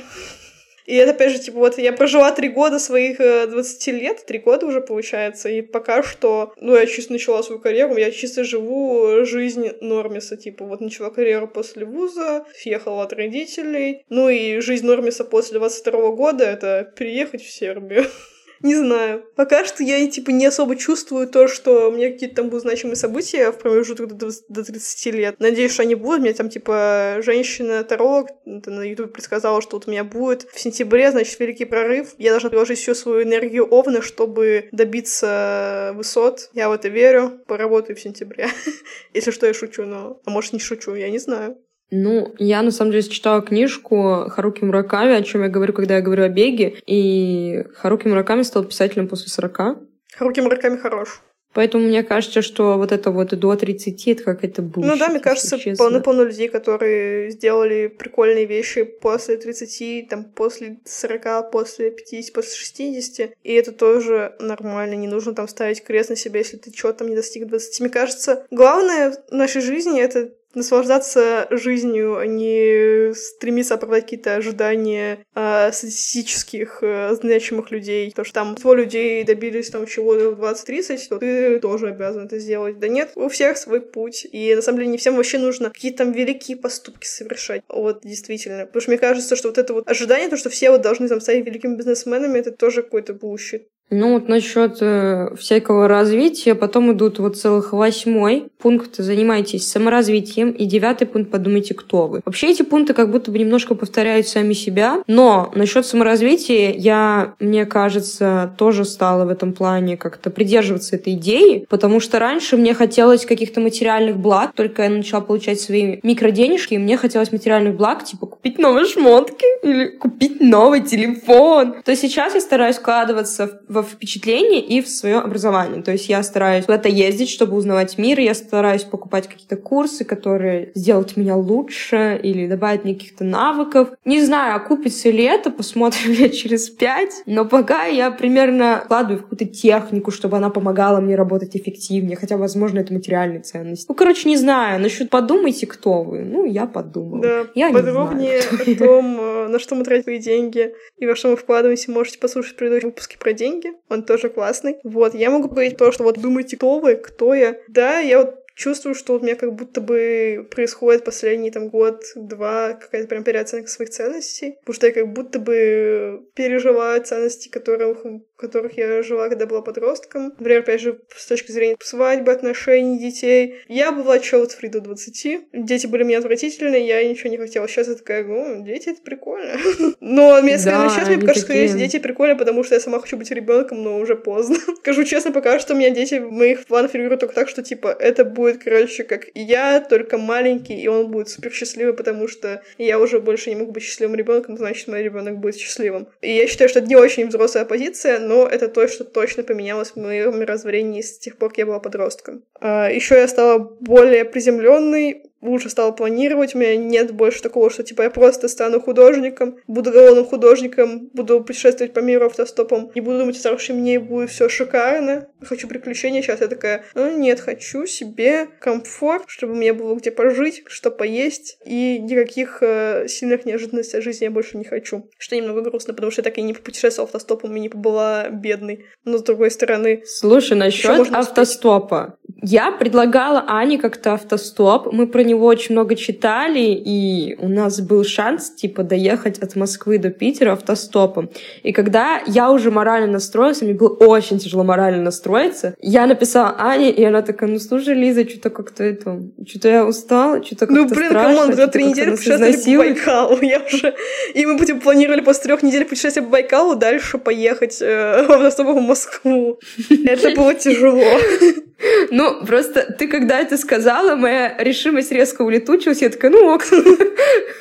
И 0.88 0.96
это, 0.96 1.12
опять 1.12 1.34
же, 1.34 1.40
типа, 1.40 1.60
вот 1.60 1.78
я 1.78 1.92
прожила 1.92 2.32
три 2.32 2.48
года 2.48 2.80
своих 2.80 3.18
20 3.18 3.88
э, 3.88 3.92
лет, 3.92 4.26
три 4.26 4.40
года 4.40 4.66
уже 4.66 4.80
получается, 4.80 5.50
и 5.50 5.62
пока 5.62 6.02
что, 6.02 6.54
ну, 6.62 6.76
я 6.78 6.86
чисто 6.86 7.12
начала 7.12 7.44
свою 7.44 7.60
карьеру, 7.60 7.98
я 7.98 8.10
чисто 8.10 8.46
живу 8.46 9.26
жизнь 9.26 9.68
Нормиса, 9.82 10.38
типа, 10.38 10.64
вот 10.64 10.80
начала 10.80 11.10
карьеру 11.10 11.50
после 11.50 11.86
вуза, 11.86 12.46
съехала 12.56 13.04
от 13.04 13.12
родителей, 13.12 14.06
ну 14.08 14.30
и 14.30 14.62
жизнь 14.62 14.86
Нормиса 14.86 15.26
после 15.26 15.60
22 15.60 16.12
года— 16.12 16.44
это 16.46 16.90
переехать 16.96 17.44
в 17.44 17.52
Сербию. 17.52 18.06
Не 18.62 18.76
знаю. 18.76 19.24
Пока 19.36 19.66
что 19.66 19.84
я, 19.84 20.06
типа, 20.10 20.32
не 20.32 20.46
особо 20.46 20.76
чувствую 20.76 21.28
то, 21.28 21.48
что 21.48 21.90
у 21.90 21.92
меня 21.92 22.12
какие-то 22.12 22.38
там 22.38 22.50
будут 22.50 22.64
значимые 22.64 22.96
события 22.96 23.52
в 23.52 23.58
промежуток 23.60 24.18
до, 24.18 24.30
до 24.50 24.64
30 24.64 25.14
лет. 25.14 25.36
Надеюсь, 25.40 25.72
что 25.72 25.84
они 25.84 25.96
будут. 25.96 26.22
Мне 26.22 26.34
там, 26.34 26.50
типа, 26.50 27.18
женщина-таролог 27.22 28.30
на 28.46 28.84
YouTube 28.84 29.14
предсказала, 29.14 29.62
что 29.62 29.78
вот 29.78 29.88
у 29.88 29.92
меня 29.92 30.04
будет 30.04 30.44
в 30.52 30.60
сентябре, 30.60 31.12
значит, 31.12 31.40
великий 31.40 31.66
прорыв. 31.66 32.14
Я 32.18 32.32
должна 32.32 32.50
приложить 32.50 32.80
всю 32.80 32.96
свою 32.96 33.24
энергию 33.24 33.66
Овна, 33.66 34.02
чтобы 34.02 34.70
добиться 34.72 35.92
высот. 35.96 36.50
Я 36.54 36.70
в 36.70 36.72
это 36.72 36.88
верю. 36.88 37.40
Поработаю 37.48 37.96
в 37.96 38.02
сентябре. 38.02 38.50
Если 39.14 39.32
что, 39.32 39.46
я 39.46 39.54
шучу, 39.54 39.84
но... 39.84 40.20
А 40.26 40.30
может, 40.30 40.54
не 40.54 40.60
шучу, 40.60 40.96
я 40.96 41.10
не 41.10 41.20
знаю. 41.20 41.58
Ну, 41.90 42.34
я 42.38 42.62
на 42.62 42.72
самом 42.72 42.92
деле 42.92 43.04
читала 43.04 43.42
книжку 43.42 44.26
Харуки 44.30 44.64
Мураками, 44.64 45.16
о 45.16 45.24
чем 45.24 45.44
я 45.44 45.50
говорю, 45.50 45.74
когда 45.74 45.96
я 45.96 46.02
говорю 46.02 46.24
о 46.24 46.30
беге, 46.30 46.76
и 46.86 47.64
Харуки 47.76 48.08
Мураками 48.08 48.44
стал 48.44 48.66
писателем 48.66 49.08
после 49.08 49.30
40. 49.30 49.78
Харуки 50.14 50.42
Мураками 50.42 50.78
хорош. 50.78 51.22
Поэтому 51.58 51.86
мне 51.86 52.04
кажется, 52.04 52.44
что 52.44 52.78
вот 52.78 52.92
это 52.92 53.10
вот 53.10 53.30
до 53.30 53.56
30 53.56 54.08
это 54.10 54.24
как 54.24 54.44
это 54.44 54.62
было. 54.62 54.86
Ну 54.86 54.96
да, 54.96 55.10
мне 55.10 55.20
кажется, 55.20 55.58
полно-полно 55.76 56.24
людей, 56.24 56.50
которые 56.50 57.32
сделали 57.32 57.88
прикольные 57.88 58.46
вещи 58.46 58.84
после 58.84 59.38
30, 59.38 60.08
там, 60.08 60.26
после 60.26 60.78
40, 60.86 61.50
после 61.50 61.90
50, 61.90 62.32
после 62.32 62.56
60. 62.56 63.32
И 63.44 63.54
это 63.54 63.72
тоже 63.72 64.36
нормально. 64.40 64.94
Не 64.94 65.08
нужно 65.08 65.34
там 65.34 65.48
ставить 65.48 65.84
крест 65.84 66.12
на 66.12 66.16
себя, 66.16 66.40
если 66.40 66.58
ты 66.58 66.72
чего 66.72 66.94
там 66.94 67.08
не 67.08 67.16
достиг 67.16 67.48
20. 67.48 67.80
Мне 67.80 67.90
кажется, 67.90 68.46
главное 68.52 69.18
в 69.28 69.34
нашей 69.34 69.62
жизни— 69.62 70.00
это 70.02 70.30
наслаждаться 70.58 71.48
жизнью, 71.52 72.18
а 72.18 72.26
не 72.26 73.14
стремиться 73.14 73.76
оправдать 73.76 74.04
какие-то 74.04 74.36
ожидания 74.36 75.20
э, 75.36 75.72
статистических 75.72 76.80
э, 76.82 77.16
значимых 77.16 77.72
людей. 77.72 78.12
То, 78.12 78.24
что 78.24 78.34
там 78.34 78.58
100 78.58 78.74
людей 78.76 79.24
добились 79.24 79.70
там 79.70 79.86
чего-то 79.86 80.32
в 80.32 80.44
20-30, 80.44 81.00
то 81.10 81.20
ты 81.20 81.60
тоже 81.60 81.90
обязан 81.90 82.26
это 82.26 82.40
сделать. 82.40 82.80
Да 82.80 82.88
нет, 82.88 83.12
у 83.16 83.30
всех 83.30 83.58
свой 83.58 83.82
путь. 83.82 84.28
И 84.32 84.54
на 84.56 84.62
самом 84.62 84.80
деле 84.80 84.92
не 84.92 84.98
всем 84.98 85.16
вообще 85.16 85.38
нужно 85.38 85.70
какие-то 85.70 86.00
там 86.00 86.12
великие 86.12 86.58
поступки 86.58 87.06
совершать. 87.06 87.62
Вот 87.70 88.02
действительно. 88.04 88.66
Потому 88.66 88.82
что 88.82 88.92
мне 88.92 88.98
кажется, 88.98 89.36
что 89.36 89.50
вот 89.50 89.58
это 89.58 89.74
вот 89.74 89.90
ожидание, 89.90 90.30
то, 90.30 90.38
что 90.38 90.50
все 90.50 90.72
вот 90.72 90.82
должны 90.82 91.08
там 91.08 91.22
стать 91.22 91.46
великими 91.46 91.76
бизнесменами, 91.76 92.40
это 92.40 92.52
тоже 92.52 92.84
какой-то 92.84 93.14
bullshit. 93.14 93.64
Ну 93.90 94.14
вот 94.14 94.28
насчет 94.28 94.78
э, 94.82 95.30
всякого 95.38 95.88
развития, 95.88 96.56
потом 96.56 96.92
идут 96.92 97.20
вот 97.20 97.38
целых 97.38 97.72
восьмой 97.72 98.48
пункт. 98.58 98.96
«Занимайтесь 98.98 99.68
саморазвитием» 99.68 100.52
и 100.52 100.66
девятый 100.66 101.08
пункт 101.08 101.32
«Подумайте, 101.32 101.74
кто 101.74 102.08
вы». 102.08 102.22
Вообще 102.26 102.48
эти 102.48 102.64
пункты 102.64 102.94
как 102.94 103.10
будто 103.10 103.32
бы 103.32 103.40
немножко 103.40 103.76
повторяют 103.76 104.28
сами 104.28 104.54
себя, 104.54 105.04
но 105.08 105.52
насчет 105.56 105.86
саморазвития 105.86 106.74
я, 106.74 107.36
мне 107.40 107.66
кажется, 107.66 108.54
тоже 108.58 108.84
стала 108.84 109.24
в 109.26 109.30
этом 109.30 109.54
плане 109.54 109.96
как-то 109.96 110.32
придерживаться 110.32 110.98
этой 110.98 111.14
идеи, 111.14 111.66
потому 111.70 112.02
что 112.02 112.20
раньше 112.20 112.58
мне 112.58 112.74
хотелось 112.74 113.26
каких-то 113.26 113.62
материальных 113.62 114.18
благ, 114.18 114.52
только 114.54 114.84
я 114.84 114.90
начала 114.90 115.22
получать 115.22 115.62
свои 115.62 116.00
микроденежки, 116.04 116.74
и 116.74 116.78
мне 116.78 116.98
хотелось 116.98 117.32
материальных 117.32 117.76
благ, 117.78 118.04
типа 118.04 118.26
купить 118.26 118.60
новые 118.60 118.86
шмотки 118.86 119.46
или 119.64 119.88
купить 119.88 120.42
новый 120.42 120.82
телефон. 120.82 121.76
То 121.84 121.96
сейчас 121.96 122.36
я 122.36 122.42
стараюсь 122.42 122.78
вкладываться 122.78 123.62
во 123.68 123.84
впечатление 123.84 124.62
и 124.62 124.82
в 124.82 124.88
свое 124.88 125.20
образование. 125.20 125.82
То 125.82 125.92
есть 125.92 126.10
я 126.10 126.24
стараюсь 126.24 126.66
куда-то 126.66 126.90
ездить, 126.90 127.30
чтобы 127.30 127.56
узнавать 127.56 127.98
мир, 127.98 128.20
я 128.20 128.34
стараюсь 128.34 128.84
покупать 128.84 129.28
какие-то 129.28 129.58
курсы, 129.58 130.06
которые 130.06 130.72
сделают 130.76 131.18
меня 131.18 131.36
лучше 131.36 132.20
или 132.22 132.48
добавят 132.48 132.84
мне 132.84 132.96
каких-то 132.96 133.24
навыков. 133.24 133.90
Не 134.06 134.22
знаю, 134.22 134.56
окупится 134.56 135.10
ли 135.10 135.24
это, 135.24 135.52
посмотрим 135.52 136.12
лет 136.20 136.34
через 136.34 136.70
пять, 136.70 137.24
но 137.26 137.46
пока 137.46 137.86
я 137.86 138.12
примерно 138.12 138.82
вкладываю 138.86 139.20
в 139.20 139.24
какую-то 139.24 139.46
технику, 139.46 140.12
чтобы 140.12 140.38
она 140.38 140.50
помогала 140.50 141.00
мне 141.00 141.16
работать 141.16 141.56
эффективнее, 141.56 142.18
хотя, 142.18 142.38
возможно, 142.38 142.80
это 142.80 142.94
материальная 142.94 143.42
ценность. 143.42 143.88
Ну, 143.90 143.96
короче, 143.96 144.30
не 144.30 144.38
знаю, 144.38 144.82
насчет 144.82 145.10
подумайте, 145.10 145.68
кто 145.68 146.04
вы. 146.04 146.20
Ну, 146.20 146.46
я 146.46 146.66
подумала. 146.66 147.22
Да, 147.22 147.46
я 147.56 147.72
подробнее 147.72 148.40
о 148.40 148.76
том, 148.78 149.18
э, 149.20 149.47
на 149.48 149.60
что 149.60 149.76
мы 149.76 149.84
тратим 149.84 150.04
свои 150.04 150.20
деньги 150.20 150.74
и 150.98 151.06
во 151.06 151.16
что 151.16 151.30
мы 151.30 151.38
вкладываемся, 151.38 151.92
можете 151.92 152.20
послушать 152.20 152.56
предыдущие 152.56 152.90
выпуски 152.90 153.18
про 153.18 153.34
деньги 153.34 153.74
он 153.90 154.04
тоже 154.04 154.30
классный. 154.30 154.78
Вот, 154.84 155.14
я 155.14 155.30
могу 155.30 155.50
говорить 155.50 155.78
то, 155.78 155.92
что 155.92 156.04
вот 156.04 156.20
думаете, 156.20 156.58
кто 156.58 156.80
вы, 156.80 156.96
кто 156.96 157.34
я. 157.34 157.58
Да, 157.68 158.00
я 158.00 158.22
вот 158.22 158.47
чувствую, 158.58 158.96
что 158.96 159.16
у 159.16 159.20
меня 159.20 159.36
как 159.36 159.54
будто 159.54 159.80
бы 159.82 160.48
происходит 160.50 161.06
последний 161.06 161.52
там 161.52 161.70
год-два 161.70 162.74
какая-то 162.74 163.08
прям 163.08 163.24
переоценка 163.24 163.70
своих 163.70 163.92
ценностей, 163.92 164.58
потому 164.62 164.74
что 164.74 164.88
я 164.88 164.94
как 164.94 165.14
будто 165.14 165.40
бы 165.40 166.26
переживаю 166.34 167.04
ценности, 167.04 167.50
которых 167.50 168.06
которых 168.38 168.78
я 168.78 169.02
жила, 169.02 169.30
когда 169.30 169.46
была 169.46 169.62
подростком. 169.62 170.34
Например, 170.38 170.60
опять 170.60 170.80
же, 170.80 171.00
с 171.16 171.26
точки 171.26 171.52
зрения 171.52 171.76
свадьбы, 171.82 172.32
отношений, 172.32 173.00
детей. 173.00 173.56
Я 173.68 173.92
была 173.92 174.18
child 174.18 174.52
free 174.62 174.70
до 174.70 174.80
20. 174.80 175.48
Дети 175.54 175.88
были 175.88 176.04
мне 176.04 176.18
отвратительные, 176.18 176.86
я 176.86 177.04
ничего 177.08 177.30
не 177.32 177.38
хотела. 177.38 177.68
Сейчас 177.68 177.88
я 177.88 177.96
такая, 177.96 178.24
ну, 178.24 178.64
дети— 178.64 178.90
это 178.92 179.02
прикольно. 179.02 179.58
Но 180.00 180.40
мне, 180.42 180.58
да, 180.58 180.90
сейчас, 180.90 181.08
мне 181.08 181.18
кажется, 181.18 181.48
такие... 181.48 181.68
что 181.68 181.78
дети 181.78 182.00
прикольно, 182.00 182.36
потому 182.36 182.64
что 182.64 182.76
я 182.76 182.82
сама 182.82 183.00
хочу 183.00 183.18
быть 183.18 183.32
ребенком, 183.32 183.84
но 183.84 183.98
уже 183.98 184.16
поздно. 184.16 184.58
Скажу 184.82 185.04
честно, 185.04 185.32
пока 185.32 185.60
что 185.60 185.74
у 185.74 185.78
меня 185.78 185.90
дети 185.90 186.16
моих 186.16 186.66
планах 186.66 186.92
фигурируют 186.92 187.22
только 187.22 187.34
так, 187.34 187.50
что, 187.50 187.64
типа, 187.64 187.88
это 187.88 188.24
будет, 188.24 188.47
короче, 188.54 189.04
как 189.04 189.26
я, 189.34 189.82
только 189.82 190.18
маленький, 190.18 190.80
и 190.80 190.88
он 190.88 191.12
будет 191.12 191.30
супер 191.30 191.52
счастливый, 191.52 191.94
потому 191.94 192.28
что 192.28 192.62
я 192.78 193.00
уже 193.00 193.20
больше 193.20 193.50
не 193.50 193.56
могу 193.56 193.72
быть 193.72 193.84
счастливым 193.84 194.16
ребенком, 194.16 194.58
значит, 194.58 194.88
мой 194.88 195.04
ребенок 195.04 195.38
будет 195.38 195.58
счастливым. 195.58 196.08
И 196.22 196.34
я 196.34 196.48
считаю, 196.48 196.70
что 196.70 196.80
это 196.80 196.88
не 196.88 196.96
очень 196.96 197.28
взрослая 197.28 197.66
позиция, 197.66 198.20
но 198.20 198.48
это 198.48 198.68
то, 198.68 198.88
что 198.88 199.04
точно 199.04 199.44
поменялось 199.44 199.92
в 199.92 199.96
моем 199.98 200.40
мировоззрении 200.40 201.02
с 201.02 201.20
тех 201.20 201.38
пор, 201.38 201.50
как 201.50 201.58
я 201.60 201.66
была 201.66 201.80
подростком. 201.80 202.44
А, 202.60 202.90
еще 202.90 203.16
я 203.16 203.28
стала 203.28 203.58
более 203.60 204.26
приземленной, 204.26 205.27
лучше 205.42 205.70
стала 205.70 205.92
планировать, 205.92 206.56
у 206.56 206.58
меня 206.58 206.76
нет 206.76 207.12
больше 207.14 207.42
такого, 207.42 207.70
что 207.70 207.84
типа 207.84 208.04
я 208.04 208.10
просто 208.10 208.48
стану 208.48 208.80
художником, 208.80 209.58
буду 209.68 209.92
голодным 209.92 210.26
художником, 210.26 211.10
буду 211.14 211.44
путешествовать 211.44 211.94
по 211.94 212.00
миру 212.00 212.26
автостопом, 212.26 212.92
не 212.96 213.02
буду 213.02 213.20
думать 213.20 213.36
о 213.36 213.40
старшей 213.40 213.76
мне, 213.76 214.00
будет 214.00 214.30
все 214.30 214.50
шикарно, 214.50 215.28
хочу 215.42 215.68
приключения, 215.68 216.22
сейчас 216.22 216.42
я 216.42 216.48
такая, 216.48 216.84
ну 216.96 217.18
нет, 217.18 217.40
хочу 217.40 217.86
себе 217.86 218.48
комфорт, 218.60 219.26
чтобы 219.28 219.56
мне 219.56 219.74
было 219.74 219.96
где 219.96 220.12
пожить, 220.12 220.64
что 220.68 220.92
поесть, 220.92 221.58
и 221.66 222.00
никаких 222.00 222.60
э, 222.62 223.08
сильных 223.08 223.46
неожиданностей 223.46 224.00
от 224.00 224.04
жизни 224.04 224.26
я 224.26 224.32
больше 224.32 224.58
не 224.58 224.66
хочу. 224.66 225.10
Что 225.18 225.36
немного 225.36 225.62
грустно, 225.62 225.94
потому 225.94 226.12
что 226.12 226.22
я 226.22 226.24
так 226.24 226.38
и 226.38 226.42
не 226.42 226.54
путешествовала 226.54 227.08
автостопом 227.08 227.56
и 227.56 227.60
не 227.60 227.70
побыла 227.70 228.30
бедной. 228.30 228.86
Но 229.04 229.18
с 229.18 229.24
другой 229.24 229.52
стороны... 229.52 230.04
Слушай, 230.06 230.58
насчет 230.58 231.12
автостопа. 231.14 232.18
Я 232.42 232.72
предлагала 232.72 233.44
Ане 233.48 233.78
как-то 233.78 234.14
автостоп, 234.14 234.92
мы 234.92 235.08
про 235.08 235.24
него 235.28 235.46
очень 235.46 235.74
много 235.74 235.96
читали, 235.96 236.82
и 236.86 237.36
у 237.40 237.48
нас 237.48 237.82
был 237.82 238.04
шанс, 238.04 238.50
типа, 238.50 238.84
доехать 238.84 239.40
от 239.40 239.56
Москвы 239.56 239.98
до 239.98 240.10
Питера 240.10 240.54
автостопом. 240.54 241.30
И 241.64 241.72
когда 241.72 242.22
я 242.26 242.52
уже 242.52 242.72
морально 242.72 243.08
настроилась, 243.08 243.62
мне 243.62 243.74
было 243.74 243.90
очень 243.90 244.40
тяжело 244.40 244.64
морально 244.64 245.04
настроиться, 245.04 245.76
я 245.82 246.08
написала 246.08 246.56
Ане, 246.58 246.92
и 246.92 247.04
она 247.04 247.22
такая, 247.22 247.50
ну, 247.50 247.60
слушай, 247.60 247.94
Лиза, 247.94 248.28
что-то 248.28 248.50
как-то 248.50 248.84
это... 248.84 249.22
Что-то 249.46 249.70
я 249.70 249.86
устала, 249.86 250.44
что-то 250.44 250.68
как-то 250.68 250.82
Ну, 250.82 250.88
блин, 250.88 251.10
come 251.10 251.35
on, 251.35 251.54
за 251.54 251.68
три 251.68 251.86
недели 251.86 252.12
путешествовали 252.12 252.54
по 252.54 252.84
Байкалу, 252.84 253.38
я 253.42 253.60
уже... 253.60 253.96
И 254.34 254.46
мы 254.46 254.58
будем 254.58 254.80
планировали 254.80 255.22
после 255.22 255.44
трех 255.44 255.64
недель 255.64 255.86
путешествия 255.86 256.22
по 256.22 256.30
Байкалу 256.30 256.76
дальше 256.76 257.18
поехать 257.18 257.78
э, 257.82 258.24
в 258.58 258.82
Москву. 258.82 259.60
Это 260.06 260.36
было 260.36 260.54
тяжело. 260.54 261.04
Ну, 262.12 262.46
просто 262.46 262.94
ты 262.98 263.08
когда 263.08 263.40
это 263.40 263.58
сказала, 263.58 264.16
моя 264.16 264.56
решимость 264.58 265.12
резко 265.12 265.42
улетучилась, 265.42 266.02
я 266.02 266.10
такая, 266.10 266.32
ну 266.32 266.54
ок. 266.54 266.66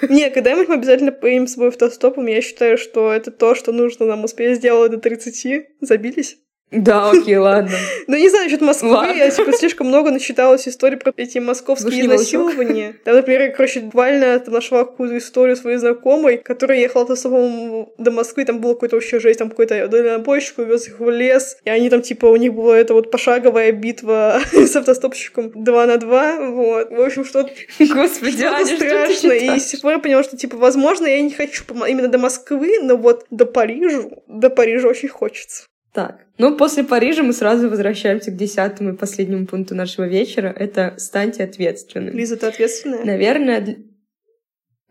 Не, 0.08 0.30
когда-нибудь 0.30 0.68
мы 0.68 0.74
обязательно 0.74 1.12
поедем 1.12 1.46
с 1.46 1.52
собой 1.54 1.68
автостопом, 1.68 2.26
я 2.26 2.40
считаю, 2.42 2.78
что 2.78 3.12
это 3.12 3.30
то, 3.30 3.54
что 3.54 3.72
нужно 3.72 4.06
нам 4.06 4.24
успеть 4.24 4.58
сделать 4.58 4.90
до 4.90 4.98
30. 4.98 5.66
Забились? 5.80 6.38
Да, 6.72 7.10
окей, 7.10 7.36
ладно. 7.36 7.70
Ну, 8.08 8.16
не 8.16 8.28
знаю, 8.28 8.44
насчет 8.44 8.60
Москвы. 8.60 8.90
Ладно. 8.90 9.12
Я, 9.12 9.30
типа, 9.30 9.52
слишком 9.52 9.88
много 9.88 10.10
насчиталась 10.10 10.66
историй 10.68 10.96
про 10.96 11.12
эти 11.16 11.38
московские 11.38 12.02
изнасилования. 12.02 12.94
Там, 13.04 13.14
например, 13.16 13.42
я, 13.42 13.50
короче, 13.50 13.80
буквально 13.80 14.38
там 14.38 14.54
нашла 14.54 14.84
какую-то 14.84 15.18
историю 15.18 15.56
своей 15.56 15.76
знакомой, 15.78 16.38
которая 16.38 16.78
ехала 16.78 17.02
автостопом 17.02 17.88
до 17.98 18.10
Москвы, 18.10 18.44
там 18.44 18.60
было 18.60 18.74
какой-то 18.74 18.96
вообще 18.96 19.18
жесть, 19.20 19.38
там 19.38 19.50
какой-то 19.50 19.88
дальнобойщик 19.88 20.58
увез 20.58 20.88
их 20.88 21.00
в 21.00 21.10
лес, 21.10 21.56
и 21.64 21.70
они 21.70 21.90
там, 21.90 22.02
типа, 22.02 22.26
у 22.26 22.36
них 22.36 22.54
была 22.54 22.78
эта 22.78 22.94
вот 22.94 23.10
пошаговая 23.10 23.72
битва 23.72 24.40
с 24.52 24.76
автостопщиком 24.76 25.52
2 25.54 25.86
на 25.86 25.96
2, 25.96 26.50
вот. 26.50 26.90
В 26.90 27.00
общем, 27.00 27.24
что-то 27.24 27.50
Господи, 27.78 28.38
что 28.38 28.54
Аня. 28.54 29.12
Что 29.12 29.32
и 29.32 29.58
с 29.58 29.66
тех 29.66 29.80
пор 29.80 29.92
я 29.92 29.98
поняла, 29.98 30.22
что, 30.22 30.36
типа, 30.36 30.56
возможно, 30.56 31.06
я 31.06 31.20
не 31.20 31.32
хочу 31.32 31.64
именно 31.86 32.08
до 32.08 32.18
Москвы, 32.18 32.78
но 32.82 32.96
вот 32.96 33.26
до 33.30 33.46
Парижа, 33.46 34.02
до 34.26 34.50
Парижа 34.50 34.88
очень 34.88 35.08
хочется. 35.08 35.64
Так, 35.96 36.26
ну 36.36 36.54
после 36.58 36.84
Парижа 36.84 37.22
мы 37.22 37.32
сразу 37.32 37.70
возвращаемся 37.70 38.30
к 38.30 38.36
десятому 38.36 38.90
и 38.90 38.96
последнему 38.96 39.46
пункту 39.46 39.74
нашего 39.74 40.04
вечера. 40.04 40.48
Это 40.54 40.92
станьте 40.98 41.42
ответственным. 41.42 42.14
Лиза, 42.14 42.36
ты 42.36 42.44
ответственная? 42.44 43.02
Наверное, 43.02 43.78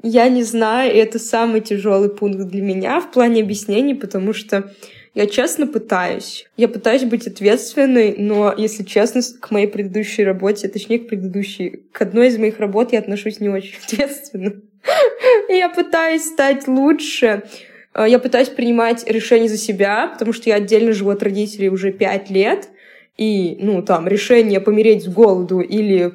я 0.01 0.29
не 0.29 0.41
знаю, 0.41 0.95
это 0.95 1.19
самый 1.19 1.61
тяжелый 1.61 2.09
пункт 2.09 2.47
для 2.47 2.63
меня 2.63 2.99
в 2.99 3.11
плане 3.11 3.43
объяснений, 3.43 3.93
потому 3.93 4.33
что 4.33 4.73
я 5.13 5.27
честно 5.27 5.67
пытаюсь. 5.67 6.47
Я 6.57 6.67
пытаюсь 6.67 7.03
быть 7.03 7.27
ответственной, 7.27 8.15
но, 8.17 8.51
если 8.57 8.81
честно, 8.81 9.21
к 9.39 9.51
моей 9.51 9.67
предыдущей 9.67 10.23
работе, 10.23 10.69
точнее, 10.69 10.97
к 10.97 11.07
предыдущей, 11.07 11.83
к 11.91 12.01
одной 12.01 12.29
из 12.29 12.39
моих 12.39 12.57
работ 12.57 12.93
я 12.93 12.99
отношусь 12.99 13.39
не 13.39 13.49
очень 13.49 13.77
ответственно. 13.77 14.53
Я 15.49 15.69
пытаюсь 15.69 16.23
стать 16.23 16.67
лучше, 16.67 17.43
я 18.03 18.19
пытаюсь 18.19 18.49
принимать 18.49 19.07
решения 19.07 19.47
за 19.47 19.57
себя, 19.57 20.07
потому 20.07 20.33
что 20.33 20.49
я 20.49 20.55
отдельно 20.55 20.91
живу 20.91 21.11
от 21.11 21.23
родителей 21.23 21.69
уже 21.69 21.91
пять 21.91 22.29
лет 22.29 22.69
и, 23.17 23.57
ну, 23.61 23.81
там, 23.81 24.07
решение 24.07 24.59
помереть 24.59 25.05
с 25.05 25.07
голоду 25.07 25.61
или 25.61 26.11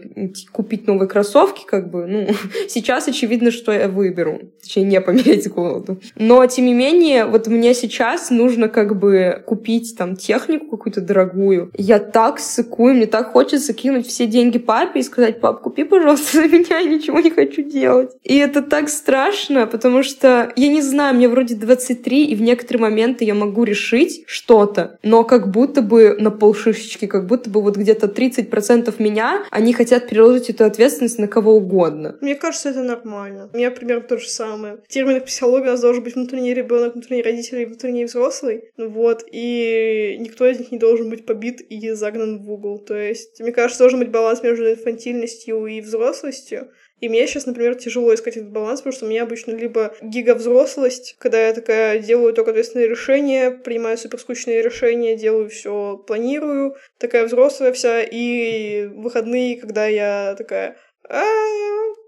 купить 0.52 0.86
новые 0.86 1.08
кроссовки, 1.08 1.64
как 1.64 1.90
бы, 1.90 2.06
ну, 2.06 2.28
сейчас 2.68 3.08
очевидно, 3.08 3.50
что 3.50 3.72
я 3.72 3.88
выберу. 3.88 4.40
Точнее, 4.62 4.84
не 4.84 5.00
помереть 5.00 5.44
с 5.44 5.48
голоду. 5.48 5.98
Но, 6.16 6.44
тем 6.46 6.66
не 6.66 6.74
менее, 6.74 7.24
вот 7.24 7.46
мне 7.46 7.72
сейчас 7.72 8.30
нужно, 8.30 8.68
как 8.68 8.98
бы, 8.98 9.42
купить, 9.46 9.96
там, 9.96 10.14
технику 10.14 10.66
какую-то 10.76 11.00
дорогую. 11.00 11.70
Я 11.76 11.98
так 11.98 12.38
сыкую, 12.38 12.94
мне 12.94 13.06
так 13.06 13.32
хочется 13.32 13.72
кинуть 13.72 14.06
все 14.06 14.26
деньги 14.26 14.58
папе 14.58 15.00
и 15.00 15.02
сказать, 15.02 15.40
пап, 15.40 15.62
купи, 15.62 15.84
пожалуйста, 15.84 16.32
за 16.42 16.48
меня, 16.48 16.78
я 16.78 16.84
ничего 16.84 17.20
не 17.20 17.30
хочу 17.30 17.62
делать. 17.62 18.10
И 18.24 18.36
это 18.36 18.60
так 18.60 18.90
страшно, 18.90 19.66
потому 19.66 20.02
что, 20.02 20.52
я 20.54 20.68
не 20.68 20.82
знаю, 20.82 21.14
мне 21.14 21.28
вроде 21.28 21.54
23, 21.54 22.26
и 22.26 22.34
в 22.34 22.42
некоторые 22.42 22.82
моменты 22.82 23.24
я 23.24 23.34
могу 23.34 23.64
решить 23.64 24.24
что-то, 24.26 24.98
но 25.02 25.24
как 25.24 25.50
будто 25.50 25.80
бы 25.80 26.16
на 26.18 26.30
полшишечки 26.30 26.89
трошечки, 26.90 27.06
как 27.06 27.26
будто 27.26 27.50
бы 27.50 27.62
вот 27.62 27.76
где-то 27.76 28.06
30% 28.06 28.94
меня, 28.98 29.44
они 29.50 29.72
хотят 29.72 30.08
переложить 30.08 30.50
эту 30.50 30.64
ответственность 30.64 31.18
на 31.18 31.28
кого 31.28 31.54
угодно. 31.54 32.16
Мне 32.20 32.34
кажется, 32.34 32.70
это 32.70 32.82
нормально. 32.82 33.48
У 33.52 33.56
меня 33.56 33.70
примерно 33.70 34.02
то 34.02 34.18
же 34.18 34.28
самое. 34.28 34.78
В 34.84 34.88
терминах 34.88 35.24
психологии 35.24 35.68
у 35.68 35.70
нас 35.70 35.80
должен 35.80 36.02
быть 36.02 36.14
внутренний 36.14 36.54
ребенок, 36.54 36.94
внутренний 36.94 37.22
родитель 37.22 37.60
и 37.60 37.66
внутренний 37.66 38.04
взрослый. 38.04 38.64
Ну 38.76 38.88
вот, 38.88 39.24
и 39.30 40.16
никто 40.20 40.46
из 40.46 40.58
них 40.58 40.72
не 40.72 40.78
должен 40.78 41.10
быть 41.10 41.26
побит 41.26 41.60
и 41.60 41.90
загнан 41.92 42.38
в 42.38 42.50
угол. 42.50 42.78
То 42.78 42.96
есть, 42.96 43.40
мне 43.40 43.52
кажется, 43.52 43.82
должен 43.82 44.00
быть 44.00 44.10
баланс 44.10 44.42
между 44.42 44.70
инфантильностью 44.70 45.66
и 45.66 45.80
взрослостью. 45.80 46.70
И 47.00 47.08
мне 47.08 47.26
сейчас, 47.26 47.46
например, 47.46 47.74
тяжело 47.74 48.14
искать 48.14 48.36
этот 48.36 48.50
баланс, 48.50 48.80
потому 48.80 48.92
что 48.92 49.06
у 49.06 49.08
меня 49.08 49.22
обычно 49.22 49.52
либо 49.52 49.94
гиговзрослость, 50.02 51.16
когда 51.18 51.46
я 51.46 51.54
такая 51.54 51.98
делаю 51.98 52.34
только 52.34 52.50
ответственные 52.50 52.88
решения, 52.88 53.50
принимаю 53.50 53.98
суперскучные 53.98 54.62
решения, 54.62 55.16
делаю 55.16 55.48
все, 55.48 55.96
планирую, 56.06 56.76
такая 56.98 57.26
взрослая 57.26 57.72
вся, 57.72 58.02
и 58.02 58.86
выходные, 58.86 59.58
когда 59.58 59.86
я 59.86 60.34
такая 60.36 60.76
а, 61.08 61.24